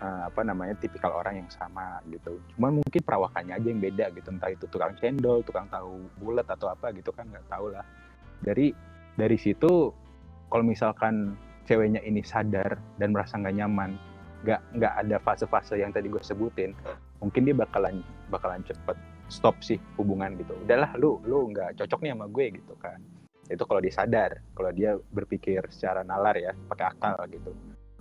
eh, 0.00 0.22
apa 0.28 0.40
namanya 0.46 0.74
tipikal 0.80 1.12
orang 1.12 1.44
yang 1.44 1.50
sama 1.52 2.00
gitu. 2.08 2.40
Cuman 2.56 2.80
mungkin 2.80 3.00
perawakannya 3.04 3.54
aja 3.58 3.66
yang 3.68 3.82
beda 3.82 4.04
gitu. 4.16 4.28
Entah 4.32 4.50
itu 4.52 4.64
tukang 4.70 4.96
cendol, 4.96 5.44
tukang 5.44 5.68
tahu 5.68 6.08
bulat 6.22 6.48
atau 6.48 6.72
apa 6.72 6.94
gitu 6.96 7.12
kan 7.12 7.28
nggak 7.28 7.46
tahu 7.50 7.74
lah. 7.74 7.84
Dari 8.40 8.72
dari 9.18 9.36
situ 9.36 9.92
kalau 10.48 10.64
misalkan 10.64 11.36
ceweknya 11.68 12.00
ini 12.00 12.24
sadar 12.24 12.80
dan 12.96 13.12
merasa 13.12 13.36
nggak 13.36 13.56
nyaman, 13.60 14.00
nggak 14.48 14.60
nggak 14.80 14.94
ada 15.04 15.16
fase-fase 15.20 15.76
yang 15.76 15.92
tadi 15.92 16.08
gue 16.08 16.22
sebutin, 16.24 16.72
mungkin 17.20 17.44
dia 17.44 17.52
bakalan 17.52 18.00
bakalan 18.32 18.64
cepet 18.64 18.96
stop 19.28 19.60
sih 19.60 19.76
hubungan 20.00 20.32
gitu. 20.40 20.56
Udahlah 20.64 20.96
lu 20.96 21.20
lu 21.28 21.52
nggak 21.52 21.76
cocok 21.76 22.00
nih 22.00 22.16
sama 22.16 22.26
gue 22.32 22.46
gitu 22.56 22.74
kan. 22.80 22.96
Itu 23.48 23.64
kalau 23.64 23.80
dia 23.80 23.92
sadar, 23.92 24.44
kalau 24.52 24.70
dia 24.72 25.00
berpikir 25.12 25.64
secara 25.72 26.04
nalar 26.04 26.36
ya, 26.36 26.52
pakai 26.68 26.92
akal 26.92 27.16
gitu. 27.32 27.50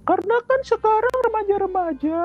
Karena 0.03 0.37
kan 0.43 0.59
sekarang 0.63 1.15
remaja-remaja 1.27 2.19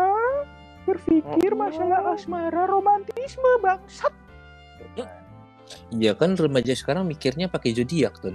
berpikir 0.83 1.55
masalah 1.55 2.15
asmara 2.15 2.67
romantisme 2.67 3.63
bangsat. 3.63 4.11
Iya 5.95 6.13
kan 6.19 6.35
remaja 6.37 6.75
sekarang 6.75 7.07
mikirnya 7.07 7.47
pakai 7.47 7.73
zodiak 7.73 8.19
tuh. 8.19 8.35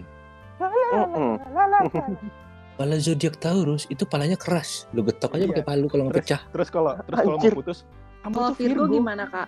Pala 2.78 2.98
zodiak 3.02 3.42
Taurus 3.42 3.90
itu 3.90 4.06
palanya 4.06 4.38
keras. 4.38 4.86
Lu 4.94 5.02
getok 5.02 5.36
aja 5.38 5.46
Iya. 5.46 5.52
pakai 5.52 5.66
palu 5.66 5.86
kalau 5.90 6.04
nggak 6.08 6.18
pecah. 6.24 6.42
Terus 6.54 6.70
kalau 6.70 6.94
terus 7.04 7.18
kalau 7.26 7.38
mau 7.42 7.50
putus, 7.52 7.80
kamu 8.22 8.34
Kalau 8.38 8.50
tuh 8.54 8.58
Virgo 8.58 8.84
gimana 8.90 9.24
kak? 9.26 9.48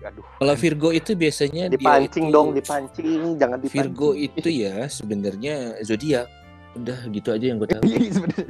Aduh. 0.00 0.22
Kalau 0.38 0.54
Virgo 0.54 0.88
itu 0.90 1.10
biasanya 1.12 1.66
dia 1.66 1.74
Dipancing 1.74 2.26
itu- 2.26 2.34
dong, 2.34 2.48
dipancing, 2.52 3.34
jangan 3.34 3.58
dipancing. 3.58 3.74
Virgo 3.74 4.10
itu 4.12 4.48
ya 4.48 4.86
sebenarnya 4.86 5.54
zodiak. 5.82 6.26
Udah 6.74 6.98
gitu 7.08 7.28
aja 7.30 7.44
yang 7.44 7.58
gue 7.58 7.68
tahu. 7.68 7.82
Iya 7.88 8.10
sebenarnya. 8.12 8.46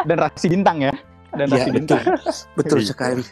Dan 0.00 0.16
rasi 0.18 0.46
bintang 0.48 0.78
ya. 0.80 0.94
Dan 1.30 1.46
Iya, 1.46 1.54
rasi 1.54 1.68
betul. 1.68 1.76
bintang. 1.78 2.02
Betul 2.58 2.78
Iya. 2.80 2.88
sekali. 2.88 3.22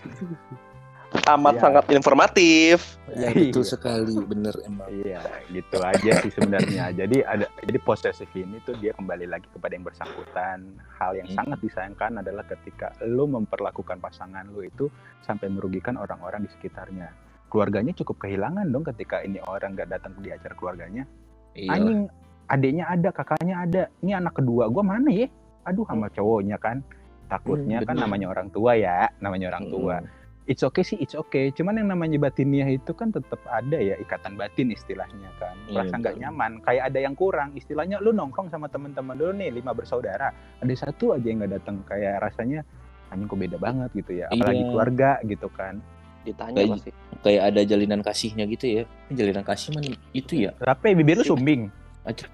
Amat 1.29 1.55
Iya. 1.55 1.63
sangat 1.63 1.85
informatif. 1.93 2.97
Ya 3.13 3.29
betul 3.29 3.61
sekali, 3.61 4.17
bener 4.25 4.57
emang. 4.65 4.89
Iya, 4.89 5.21
gitu 5.51 5.77
aja 5.77 6.13
sih 6.21 6.33
sebenarnya. 6.33 6.89
Jadi 7.01 7.21
ada 7.21 7.45
jadi 7.61 7.79
posesif 7.79 8.29
ini 8.33 8.57
tuh 8.63 8.77
dia 8.77 8.93
kembali 8.93 9.29
lagi 9.29 9.45
kepada 9.49 9.73
yang 9.73 9.85
bersangkutan. 9.85 10.59
Hal 10.97 11.13
yang 11.15 11.29
Hmm. 11.29 11.37
sangat 11.37 11.59
disayangkan 11.61 12.21
adalah 12.21 12.45
ketika 12.45 12.97
lu 13.05 13.29
memperlakukan 13.29 13.97
pasangan 13.99 14.49
lu 14.49 14.65
itu 14.65 14.89
sampai 15.21 15.49
merugikan 15.49 15.97
orang-orang 15.97 16.45
di 16.45 16.51
sekitarnya. 16.51 17.13
Keluarganya 17.49 17.93
cukup 17.93 18.25
kehilangan 18.25 18.65
dong 18.69 18.85
ketika 18.87 19.21
ini 19.21 19.41
orang 19.41 19.73
gak 19.73 19.89
datang 19.91 20.17
di 20.21 20.29
acara 20.29 20.53
keluarganya. 20.53 21.05
Iya. 21.53 21.77
Anjing, 21.77 22.01
adiknya 22.47 22.85
ada, 22.89 23.09
kakaknya 23.11 23.57
ada. 23.59 23.83
Ini 24.01 24.17
anak 24.17 24.37
kedua 24.37 24.69
gua 24.69 24.81
mana 24.83 25.09
ya? 25.09 25.29
Aduh 25.65 25.85
sama 25.85 26.09
cowoknya 26.09 26.57
kan. 26.57 26.81
Takutnya 27.29 27.85
Hmm, 27.85 27.89
kan 27.89 27.97
namanya 27.99 28.33
orang 28.33 28.49
tua 28.49 28.73
ya, 28.73 29.05
namanya 29.21 29.53
orang 29.53 29.69
tua 29.69 30.01
it's 30.49 30.61
okay 30.61 30.81
sih 30.81 30.97
it's 30.97 31.13
okay 31.13 31.53
cuman 31.53 31.77
yang 31.77 31.89
namanya 31.89 32.17
batiniah 32.19 32.67
itu 32.67 32.91
kan 32.91 33.13
tetap 33.13 33.39
ada 33.45 33.77
ya 33.77 33.95
ikatan 33.97 34.35
batin 34.35 34.73
istilahnya 34.73 35.29
kan 35.37 35.53
Iya, 35.67 35.85
merasa 35.85 35.95
nggak 35.95 36.17
nyaman 36.19 36.53
kayak 36.65 36.83
ada 36.89 36.99
yang 36.99 37.13
kurang 37.13 37.53
istilahnya 37.53 38.01
lu 38.01 38.11
nongkrong 38.11 38.49
sama 38.49 38.67
teman-teman 38.67 39.15
lu 39.15 39.31
nih 39.31 39.53
lima 39.53 39.71
bersaudara 39.71 40.33
ada 40.33 40.75
satu 40.75 41.13
aja 41.13 41.23
yang 41.23 41.39
nggak 41.39 41.55
datang 41.55 41.85
kayak 41.85 42.19
rasanya 42.19 42.65
anjing 43.09 43.25
kok 43.25 43.39
beda 43.39 43.57
banget 43.57 43.91
gitu 43.95 44.13
ya 44.17 44.27
apalagi 44.27 44.59
Iya. 44.59 44.69
keluarga 44.69 45.11
gitu 45.23 45.49
kan 45.51 45.77
Ditanya 46.19 46.57
Kayak- 46.57 46.73
pasti. 46.75 46.91
Kayak 47.19 47.43
ada 47.47 47.61
jalinan 47.65 48.01
kasihnya 48.03 48.45
gitu 48.49 48.67
ya. 48.69 48.83
Jalinan 49.09 49.45
kasih 49.47 49.69
man 49.71 49.85
itu 50.13 50.33
ya. 50.37 50.51
tapi 50.59 50.93
bibir 50.93 51.17
lu 51.17 51.25
sumbing 51.25 51.71
Aja. 52.05 52.27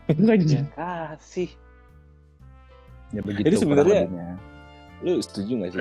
Kasih. 0.74 1.50
ya 3.10 3.20
begitu 3.22 3.44
Jadi 3.44 3.56
sebenarnya-. 3.60 4.08
Lu 5.04 5.20
setuju 5.20 5.52
gak 5.62 5.70
sih 5.70 5.80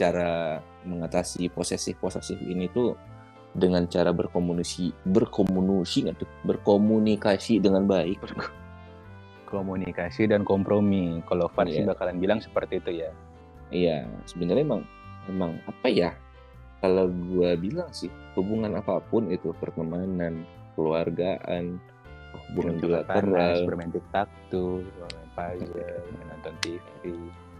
cara 0.00 0.56
mengatasi 0.88 1.52
posesif 1.52 2.00
posesif 2.00 2.40
ini 2.40 2.72
tuh 2.72 2.96
dengan 3.52 3.84
cara 3.84 4.16
berkomunikasi 4.16 5.04
berkomunikasi 5.04 6.08
nggak 6.08 6.16
tuh? 6.24 6.30
Berkomunikasi 6.48 7.60
dengan 7.60 7.84
baik. 7.84 8.16
Komunikasi 9.50 10.30
dan 10.30 10.46
kompromi. 10.46 11.20
Kalau 11.26 11.50
Farsi 11.52 11.82
Iya. 11.82 11.90
bakalan 11.92 12.16
bilang 12.22 12.38
seperti 12.40 12.80
itu 12.80 13.02
ya. 13.04 13.10
Iya, 13.74 14.06
sebenarnya 14.24 14.62
emang 14.64 14.82
emang 15.26 15.58
apa 15.66 15.88
ya? 15.90 16.10
Kalau 16.80 17.12
gua 17.12 17.58
bilang 17.60 17.90
sih, 17.92 18.08
hubungan 18.38 18.72
apa 18.78 19.04
pun 19.04 19.28
itu 19.28 19.52
pertemanan, 19.60 20.48
keluargaan, 20.78 21.76
hubungan 22.50 22.80
bilateral, 22.80 23.68
bermain 23.68 23.90
tiktok 23.92 24.30
tuh 24.48 24.86
bermain 24.96 25.28
puzzle 25.34 26.02
menonton 26.14 26.54
TV 26.62 27.02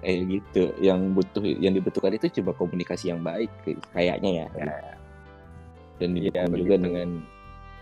eh 0.00 0.24
gitu. 0.24 0.72
Yang 0.78 1.00
butuh 1.12 1.42
yang 1.44 1.72
dibutuhkan 1.72 2.12
itu 2.12 2.40
coba 2.40 2.56
komunikasi 2.56 3.12
yang 3.12 3.20
baik 3.20 3.50
kayaknya 3.92 4.44
ya. 4.44 4.46
ya 4.56 4.74
Dan 5.96 6.16
Iya, 6.16 6.32
didukung 6.32 6.56
juga 6.56 6.74
begitu. 6.76 6.84
dengan 6.88 7.08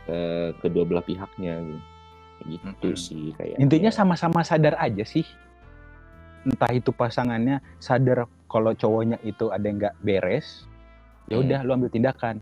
eh, 0.07 0.49
kedua 0.59 0.85
belah 0.85 1.05
pihaknya 1.05 1.55
gitu. 1.63 1.79
Gitu 2.39 2.67
Mm-mm. 2.71 2.95
sih 2.95 3.35
kayak. 3.35 3.59
intinya 3.59 3.91
sama-sama 3.91 4.47
sadar 4.47 4.79
aja 4.79 5.03
sih 5.03 5.27
entah 6.47 6.71
itu 6.71 6.95
pasangannya 6.95 7.59
sadar 7.77 8.25
kalau 8.47 8.71
cowoknya 8.73 9.19
itu 9.21 9.51
ada 9.51 9.65
yang 9.67 9.77
nggak 9.77 9.97
beres 10.01 10.65
ya 11.27 11.35
Hmm. 11.37 11.45
udah 11.45 11.61
lu 11.67 11.75
ambil 11.75 11.91
tindakan 11.91 12.39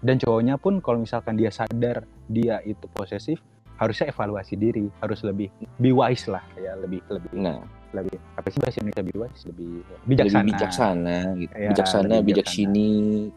dan 0.00 0.20
cowoknya 0.20 0.60
pun 0.60 0.78
kalau 0.78 1.02
misalkan 1.02 1.34
dia 1.34 1.48
sadar 1.48 2.04
dia 2.28 2.60
itu 2.62 2.84
posesif 2.92 3.40
harusnya 3.80 4.06
evaluasi 4.06 4.54
diri 4.54 4.86
harus 5.00 5.24
lebih 5.24 5.48
be 5.76 5.90
wise 5.90 6.28
lah 6.28 6.44
ya 6.54 6.76
lebih 6.76 7.00
lebih 7.08 7.32
Nah, 7.32 7.64
lebih 7.90 8.20
apa 8.36 8.46
sih 8.46 8.60
bahasa 8.60 8.76
Indonesia 8.78 9.02
be 9.02 9.14
wise 9.16 9.42
lebih 9.42 9.70
bijaksana, 10.04 10.38
lebih 10.38 10.52
bijaksana 10.52 11.16
gitu. 11.34 11.52
Iya, 11.56 11.68
bijaksana, 11.72 12.04
lebih 12.06 12.22
bijak 12.22 12.46
bijaksana. 12.46 12.54
sini. 12.54 12.90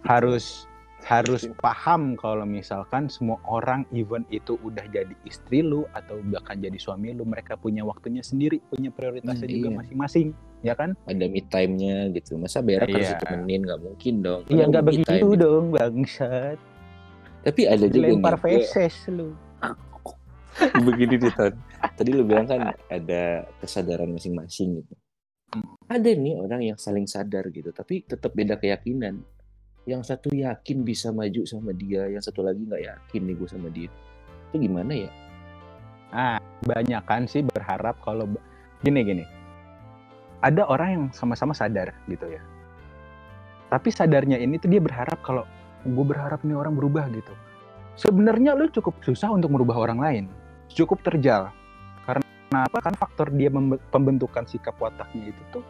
harus 0.03 0.45
harus 1.03 1.51
paham 1.57 2.15
kalau 2.15 2.43
misalkan 2.43 3.07
semua 3.07 3.35
orang 3.43 3.83
even 3.91 4.23
itu 4.29 4.55
udah 4.57 4.87
jadi 4.87 5.11
istri 5.23 5.59
lu 5.59 5.83
atau 5.91 6.15
bahkan 6.25 6.55
jadi 6.55 6.75
suami 6.75 7.11
lu 7.11 7.23
mereka 7.23 7.55
punya 7.55 7.83
waktunya 7.83 8.19
sendiri 8.19 8.63
punya 8.63 8.87
prioritasnya 8.87 9.43
Hmm, 9.43 9.51
juga 9.53 9.67
iya. 9.67 9.77
masing-masing 9.79 10.27
ya 10.59 10.73
kan 10.73 10.95
ada 11.03 11.25
me 11.27 11.43
time-nya 11.43 12.07
gitu. 12.09 12.35
Masa 12.35 12.59
berak 12.59 12.87
harus 12.87 13.03
Iya. 13.05 13.19
ditemenin 13.19 13.61
nggak 13.63 13.79
mungkin 13.81 14.13
dong. 14.21 14.41
iya 14.47 14.63
nggak 14.63 14.83
begitu 14.85 15.11
gitu. 15.11 15.27
dong 15.35 15.65
bangsat 15.71 16.55
Tapi 17.43 17.61
ada 17.67 17.85
juga 17.85 18.39
feses 18.39 18.95
lu 19.09 19.35
begini 20.87 21.19
nih 21.19 21.33
Ton. 21.33 21.53
Tadi 21.93 22.09
lu 22.13 22.23
bilang 22.25 22.45
kan 22.45 22.73
ada 22.89 23.47
kesadaran 23.61 24.09
masing-masing 24.13 24.81
gitu. 24.83 24.93
ada 25.85 26.09
nih 26.09 26.33
orang 26.41 26.65
yang 26.65 26.77
saling 26.81 27.05
sadar 27.05 27.45
gitu 27.53 27.69
tapi 27.69 28.01
tetap 28.01 28.33
beda 28.33 28.57
keyakinan 28.57 29.21
yang 29.85 30.01
satu 30.01 30.33
yakin 30.33 30.81
bisa 30.81 31.13
maju 31.13 31.45
sama 31.45 31.77
dia 31.77 32.09
yang 32.09 32.25
satu 32.25 32.41
lagi 32.41 32.65
nggak 32.65 32.81
yakin 32.81 33.21
nih 33.21 33.35
gue 33.37 33.49
sama 33.53 33.69
dia 33.69 33.85
itu 34.49 34.65
gimana 34.65 34.97
ya 34.97 35.13
Ah, 36.13 36.37
banyak 36.61 37.01
kan 37.09 37.25
sih 37.25 37.41
berharap 37.41 37.97
kalau 38.05 38.29
gini 38.85 39.01
gini. 39.01 39.25
Ada 40.45 40.69
orang 40.69 40.89
yang 40.93 41.03
sama-sama 41.09 41.57
sadar 41.57 41.89
gitu 42.05 42.29
ya. 42.29 42.37
Tapi 43.73 43.89
sadarnya 43.89 44.37
ini 44.37 44.61
tuh 44.61 44.69
dia 44.69 44.77
berharap 44.77 45.25
kalau 45.25 45.49
gue 45.81 46.05
berharap 46.05 46.45
nih 46.45 46.53
orang 46.53 46.77
berubah 46.77 47.09
gitu. 47.09 47.33
Sebenarnya 47.97 48.53
lu 48.53 48.69
cukup 48.69 49.01
susah 49.01 49.33
untuk 49.33 49.49
merubah 49.49 49.73
orang 49.73 49.97
lain. 49.97 50.25
Cukup 50.73 51.05
terjal. 51.05 51.53
Karena 52.09 52.25
apa? 52.65 52.77
Karena 52.81 52.97
faktor 52.97 53.29
dia 53.29 53.53
pembentukan 53.93 54.41
sikap 54.49 54.73
wataknya 54.81 55.29
itu 55.29 55.41
tuh 55.53 55.63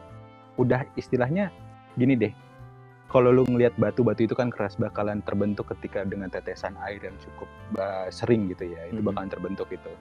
udah 0.56 0.88
istilahnya 0.96 1.52
gini 2.00 2.16
deh. 2.16 2.34
Kalau 3.12 3.30
lu 3.30 3.46
ngelihat 3.46 3.78
batu-batu 3.78 4.26
itu 4.26 4.34
kan 4.34 4.50
keras 4.50 4.80
bakalan 4.80 5.20
terbentuk 5.22 5.70
ketika 5.76 6.02
dengan 6.08 6.32
tetesan 6.32 6.74
air 6.88 7.04
yang 7.04 7.13
cukup 7.20 7.46
uh, 7.78 8.08
sering 8.10 8.50
gitu 8.50 8.74
ya. 8.74 8.89
Itu 8.89 9.04
Mhm. 9.04 9.08
bakalan 9.12 9.30
terbentuk 9.30 9.68
itu 9.70 9.92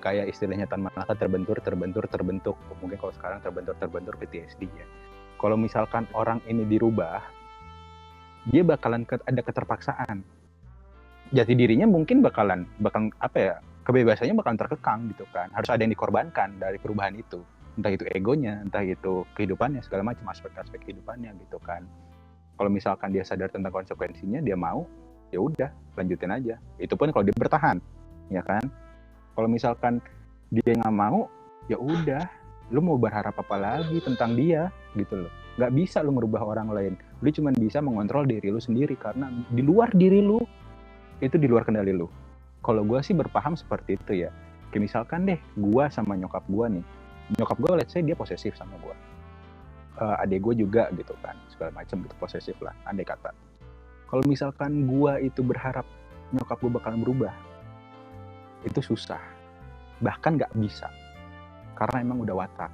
kayak 0.00 0.32
istilahnya 0.32 0.64
Tan 0.66 0.82
Malaka 0.82 1.14
terbentur, 1.14 1.60
terbentur, 1.60 2.08
terbentuk. 2.08 2.56
Mungkin 2.80 2.96
kalau 2.96 3.12
sekarang 3.14 3.38
terbentur, 3.44 3.76
terbentur 3.76 4.14
PTSD 4.18 4.66
ya. 4.72 4.86
Kalau 5.36 5.60
misalkan 5.60 6.08
orang 6.16 6.40
ini 6.48 6.64
dirubah, 6.64 7.20
dia 8.48 8.64
bakalan 8.64 9.04
ada 9.04 9.42
keterpaksaan. 9.44 10.24
Jati 11.30 11.52
dirinya 11.52 11.84
mungkin 11.84 12.22
bakalan, 12.24 12.64
bakalan 12.80 13.10
apa 13.18 13.38
ya, 13.38 13.54
kebebasannya 13.86 14.34
bakalan 14.34 14.58
terkekang 14.58 15.00
gitu 15.14 15.24
kan. 15.30 15.48
Harus 15.54 15.70
ada 15.70 15.80
yang 15.86 15.94
dikorbankan 15.94 16.58
dari 16.58 16.76
perubahan 16.82 17.14
itu. 17.14 17.40
Entah 17.78 17.92
itu 17.92 18.04
egonya, 18.10 18.60
entah 18.64 18.82
itu 18.82 19.22
kehidupannya, 19.38 19.84
segala 19.84 20.10
macam 20.10 20.26
aspek-aspek 20.32 20.90
kehidupannya 20.90 21.30
gitu 21.46 21.62
kan. 21.62 21.86
Kalau 22.56 22.72
misalkan 22.72 23.12
dia 23.12 23.22
sadar 23.22 23.52
tentang 23.52 23.68
konsekuensinya, 23.68 24.40
dia 24.40 24.56
mau, 24.56 24.88
ya 25.28 25.38
udah, 25.38 25.70
lanjutin 25.94 26.32
aja. 26.32 26.56
Itu 26.80 26.96
pun 26.96 27.12
kalau 27.12 27.28
dia 27.28 27.36
bertahan, 27.36 27.76
ya 28.32 28.42
kan 28.42 28.62
kalau 29.36 29.48
misalkan 29.52 30.00
dia 30.50 30.72
nggak 30.74 30.94
mau 30.94 31.28
ya 31.68 31.78
udah 31.78 32.24
lu 32.72 32.82
mau 32.82 32.98
berharap 32.98 33.36
apa 33.38 33.56
lagi 33.60 34.02
tentang 34.02 34.34
dia 34.34 34.72
gitu 34.98 35.26
loh 35.26 35.32
nggak 35.60 35.72
bisa 35.76 36.02
lu 36.02 36.16
merubah 36.16 36.42
orang 36.42 36.68
lain 36.72 36.94
lu 37.22 37.28
cuma 37.30 37.52
bisa 37.54 37.78
mengontrol 37.78 38.26
diri 38.26 38.50
lu 38.50 38.58
sendiri 38.58 38.96
karena 38.98 39.30
di 39.52 39.62
luar 39.62 39.92
diri 39.94 40.24
lu 40.24 40.40
itu 41.22 41.36
di 41.38 41.46
luar 41.46 41.62
kendali 41.62 41.94
lu 41.94 42.08
kalau 42.66 42.82
gua 42.82 42.98
sih 42.98 43.14
berpaham 43.14 43.54
seperti 43.54 43.94
itu 43.94 44.26
ya. 44.26 44.34
Kayak 44.74 44.82
misalkan 44.90 45.22
deh 45.30 45.38
gua 45.54 45.86
sama 45.86 46.18
nyokap 46.18 46.42
gua 46.50 46.66
nih. 46.66 46.82
Nyokap 47.38 47.58
gua 47.62 47.78
let's 47.78 47.94
say 47.94 48.02
dia 48.02 48.18
posesif 48.18 48.58
sama 48.58 48.74
gua. 48.82 48.98
Eh, 49.96 50.22
adik 50.26 50.44
gue 50.44 50.60
juga 50.60 50.92
gitu 50.92 51.16
kan 51.24 51.32
segala 51.48 51.72
macam 51.80 52.04
gitu 52.04 52.12
posesif 52.20 52.58
lah 52.60 52.74
andai 52.84 53.06
kata. 53.06 53.32
Kalau 54.10 54.20
misalkan 54.28 54.84
gua 54.84 55.16
itu 55.22 55.40
berharap 55.40 55.88
nyokap 56.36 56.58
gue 56.60 56.68
bakalan 56.68 57.00
berubah 57.00 57.32
itu 58.66 58.82
susah. 58.82 59.22
Bahkan 60.04 60.36
nggak 60.36 60.52
bisa. 60.60 60.90
Karena 61.78 62.04
emang 62.04 62.28
udah 62.28 62.44
watak 62.44 62.68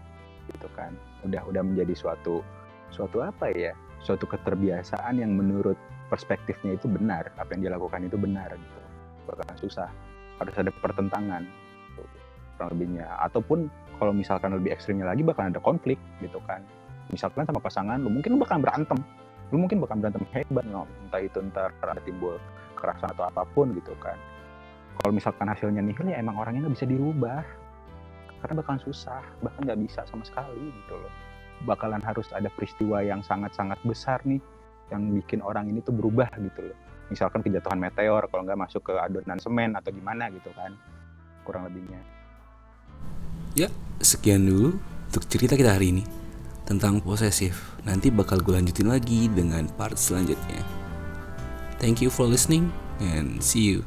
gitu 0.50 0.66
kan. 0.74 0.90
Udah 1.22 1.46
udah 1.46 1.62
menjadi 1.62 1.94
suatu 1.94 2.42
suatu 2.90 3.22
apa 3.22 3.55
ya 3.55 3.70
suatu 4.02 4.26
keterbiasaan 4.26 5.22
yang 5.22 5.33
menurut 5.38 5.78
perspektifnya 6.11 6.74
itu 6.74 6.90
benar 6.90 7.31
apa 7.38 7.55
yang 7.55 7.70
dia 7.70 7.72
lakukan 7.72 8.05
itu 8.05 8.18
benar 8.18 8.52
gitu 8.52 8.82
bakalan 9.27 9.57
susah. 9.59 9.89
Harus 10.41 10.55
ada 10.59 10.71
pertentangan 10.75 11.43
gitu, 11.95 12.03
kurang 12.59 12.71
lebihnya. 12.75 13.07
Ataupun 13.23 13.71
kalau 13.97 14.13
misalkan 14.15 14.51
lebih 14.57 14.75
ekstrimnya 14.75 15.07
lagi 15.07 15.23
bakalan 15.23 15.55
ada 15.55 15.63
konflik 15.63 15.99
gitu 16.19 16.43
kan. 16.45 16.63
Misalkan 17.13 17.47
sama 17.47 17.61
pasangan 17.63 18.01
lu 18.03 18.11
mungkin 18.11 18.37
lu 18.37 18.39
bakalan 18.43 18.63
berantem. 18.65 18.99
Lu 19.53 19.61
mungkin 19.61 19.79
bakalan 19.85 20.09
berantem 20.09 20.25
hebat 20.33 20.65
no. 20.67 20.89
entah 21.07 21.21
itu 21.23 21.39
ntar 21.53 21.71
ada 21.83 22.03
timbul 22.03 22.41
kekerasan 22.75 23.13
atau 23.15 23.29
apa 23.29 23.47
pun 23.53 23.71
gitu 23.77 23.95
kan. 24.03 24.17
Kalau 25.03 25.13
misalkan 25.15 25.47
hasilnya 25.49 25.81
nihil 25.81 26.09
ya 26.11 26.19
emang 26.19 26.37
orangnya 26.41 26.67
nggak 26.69 26.77
bisa 26.81 26.89
dirubah. 26.89 27.43
Karena 28.43 28.55
bakalan 28.59 28.83
susah 28.83 29.23
bahkan 29.39 29.63
nggak 29.63 29.81
bisa 29.87 30.03
sama 30.09 30.27
sekali 30.27 30.73
gitu 30.73 30.99
loh. 30.99 31.13
Bakalan 31.63 32.03
harus 32.03 32.27
ada 32.35 32.51
peristiwa 32.51 32.99
yang 33.07 33.23
sangat-sangat 33.23 33.79
besar 33.87 34.19
nih 34.27 34.43
yang 34.91 35.15
bikin 35.15 35.39
orang 35.41 35.71
ini 35.71 35.79
tuh 35.79 35.95
berubah 35.95 36.27
gitu 36.43 36.75
loh 36.75 36.79
misalkan 37.12 37.44
kejatuhan 37.44 37.77
meteor 37.77 38.25
kalau 38.33 38.42
nggak 38.48 38.57
masuk 38.57 38.88
ke 38.88 38.96
adonan 38.96 39.37
semen 39.37 39.77
atau 39.77 39.92
gimana 39.92 40.33
gitu 40.33 40.48
kan 40.57 40.72
kurang 41.44 41.68
lebihnya 41.68 42.01
Ya, 43.53 43.68
sekian 44.01 44.48
dulu 44.48 44.81
untuk 45.12 45.29
cerita 45.29 45.61
kita 45.61 45.77
hari 45.77 45.92
ini 45.92 46.05
tentang 46.64 47.05
posesif. 47.05 47.77
Nanti 47.85 48.09
bakal 48.09 48.40
gue 48.40 48.57
lanjutin 48.57 48.88
lagi 48.88 49.29
dengan 49.29 49.68
part 49.77 50.01
selanjutnya. 50.01 50.64
Thank 51.77 52.01
you 52.01 52.09
for 52.09 52.25
listening 52.25 52.72
and 53.05 53.44
see 53.44 53.77
you. 53.77 53.85